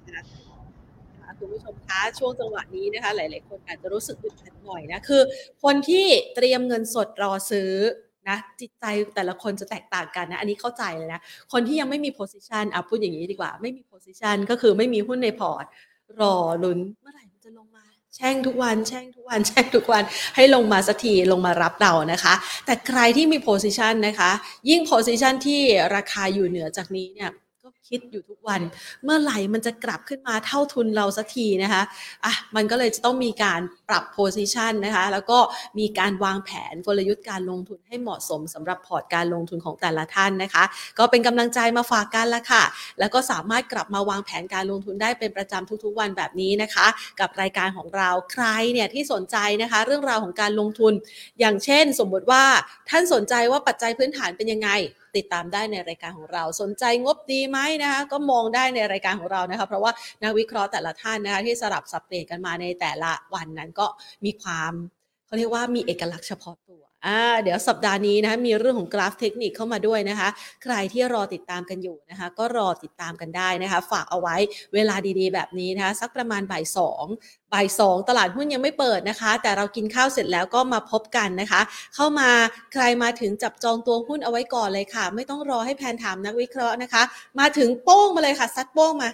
[0.09, 5.23] ค่ะคุณผู้ชมคะช่วงจังหวะนี้นะคะ หลาย ๆ คนอาจจะรู้สึกอึดอัดหน่อยนะ คือ
[5.65, 7.73] คนที่เตรียมเงินสดรอซื้อ
[8.29, 11.21] นะจิตใจแต่ละคนจะแตกต่างกันนะ อันนี้เข้าใจเลยนะ
[11.53, 15.65] คนที่ยังไม่มี position อะพูดอย่างนี้ดีกว่า ไม่มี position ก็คือไม่มีหุ้นในพอร์ต
[16.21, 17.85] รอลุ้นเมื่อไหร่มันจะลงมา
[18.17, 20.05] แช่งทุกวัน แช่งทุกวัน แช่งทุกวัน
[20.37, 22.35] ให้ลงมาสักทีลงมารับเรานะคะ
[22.67, 24.31] แต่ใครที่มี position นะคะ
[24.71, 25.61] ยิ่ง position ที่
[25.95, 27.31] ราคาอยู่เหนือจากนี้เนี่ย
[27.91, 28.61] คิดอยู่ทุกวัน
[29.05, 31.83] เมื่อไหร่มันจะกลับขึ้นมาเท่าทุนเราสักทีนะคะ
[32.25, 35.39] อะมันก็เลยจะต้องมีการปรับ position นะคะแล้วก็
[35.79, 40.65] มีการวางแผนกลยุทธ์การลงทุนให้เหมาะสมสำหรับพอร์ตการลงทุนของแต่ละท่านนะคะ
[40.99, 42.63] ก็เป็นกำลังใจมาฝากกันละค่ะ
[42.99, 46.87] แล้วก็สามารถกลับมาวางแผนการลงทุนได้เป็นประจำทุก ๆ วันแบบนี้นะคะ
[47.21, 50.93] กับรายการของเราใครเนี่ยที่สนใจนะคะ เรื่องราวของการลงทุน
[51.41, 52.45] อย่างเช่น สมมติว่า
[52.91, 54.71] ท่านสนใจว่าปัจจัยพื้นฐานเป็นยังไง
[55.17, 59.93] ติดตามได้ในรายการของเรา สนใจงบดีไหมนะคะก็มองได้ในรายการของเรานะคะเพราะว่า
[60.23, 63.87] นักวิเคราะห์แต่ละท่านนะคะที่สลับสับเปลี่ยนกันมาในแต่ละวันนั้นก็
[64.25, 64.73] มีความ
[65.27, 70.29] เขาเรียกว่ามีเอกลักษณ์เฉพาะตัว อ่าเดี๋ยวสัปดาห์นี้นะคะมีเรื่องของกราฟเทคนิคเข้ามาด้วยนะคะ
[70.63, 74.37] ใครที่รอติดตามกันอยู่นะคะ ก็รอติดตามกันได้นะคะ ฝากเอาไว้
[74.75, 77.05] เวลาดีๆ แบบนี้นะคะ สักประมาณบ่ายสอง
[77.53, 81.61] บ่ายสองตลาดหุ้นยังไม่เปิดนะคะ แต่เรากินข้าวเสร็จแล้วก็มาพบกันนะคะ
[81.95, 82.31] เข้ามา
[82.73, 87.03] ใครมาถึงจับจองตัวหุ้นเอาไว้ก่อนเลยค่ะ ไม่ต้องรอให้แพนถามนักวิเคราะห์นะคะ
[87.39, 89.11] มาถึงโป้งมาเลยค่ะซัดโป้งมา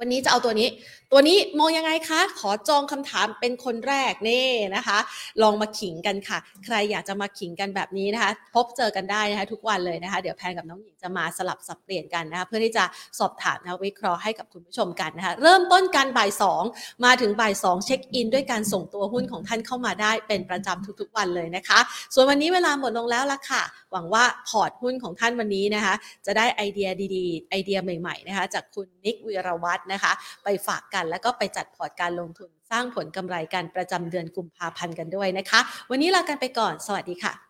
[0.02, 0.68] ันนี้จะเอาตัวนี้
[1.12, 4.46] ตัวนี้มองยังไงคะ ขอจองคำถามเป็นคนแรกนี่
[4.76, 4.98] นะคะ
[5.42, 12.84] ลองมาขิงกันค่ะ ใครอยากจะมาขิงกันแบบนี้นะคะ พบเจอกันได้นะคะทุกวันเลยนะคะ เดี๋ยวแพนกับน้องหญิงจะมาสลับสับเปลี่ยนกันนะคะ เพื่อที่จะ
[13.18, 16.62] สอบถามนักวิเคราะห์ให้กับคุณผู้ชมกันนะคะ เริ่มต้นกันบ่ายสอง
[17.04, 21.78] มาถึงบ่ายสองเช็คอินด้วยการส่งตัวหุ้นของท่านเข้ามาได้เป็นประจำทุกๆวันเลยนะคะ
[22.14, 25.94] ส่วนวันนี้เวลาหมดลงแล้วละค่ะ หวังว่าพอร์ตหุ้นของท่านวันนี้นะคะ
[26.26, 30.12] จะได้ไอเดียดีๆ ไอเดียใหม่ๆนะคะ จากคุณนิกวีรวัฒน์นะคะ
[30.44, 37.47] ไปฝากกันกัน แล้วก็ไปจัดพอร์ตการลงทุนสร้างผลกำไรกันประจำเดือนกุมภาพันธ์กันด้วยนะคะ วันนี้ลากันไปก่อน สวัสดีค่ะ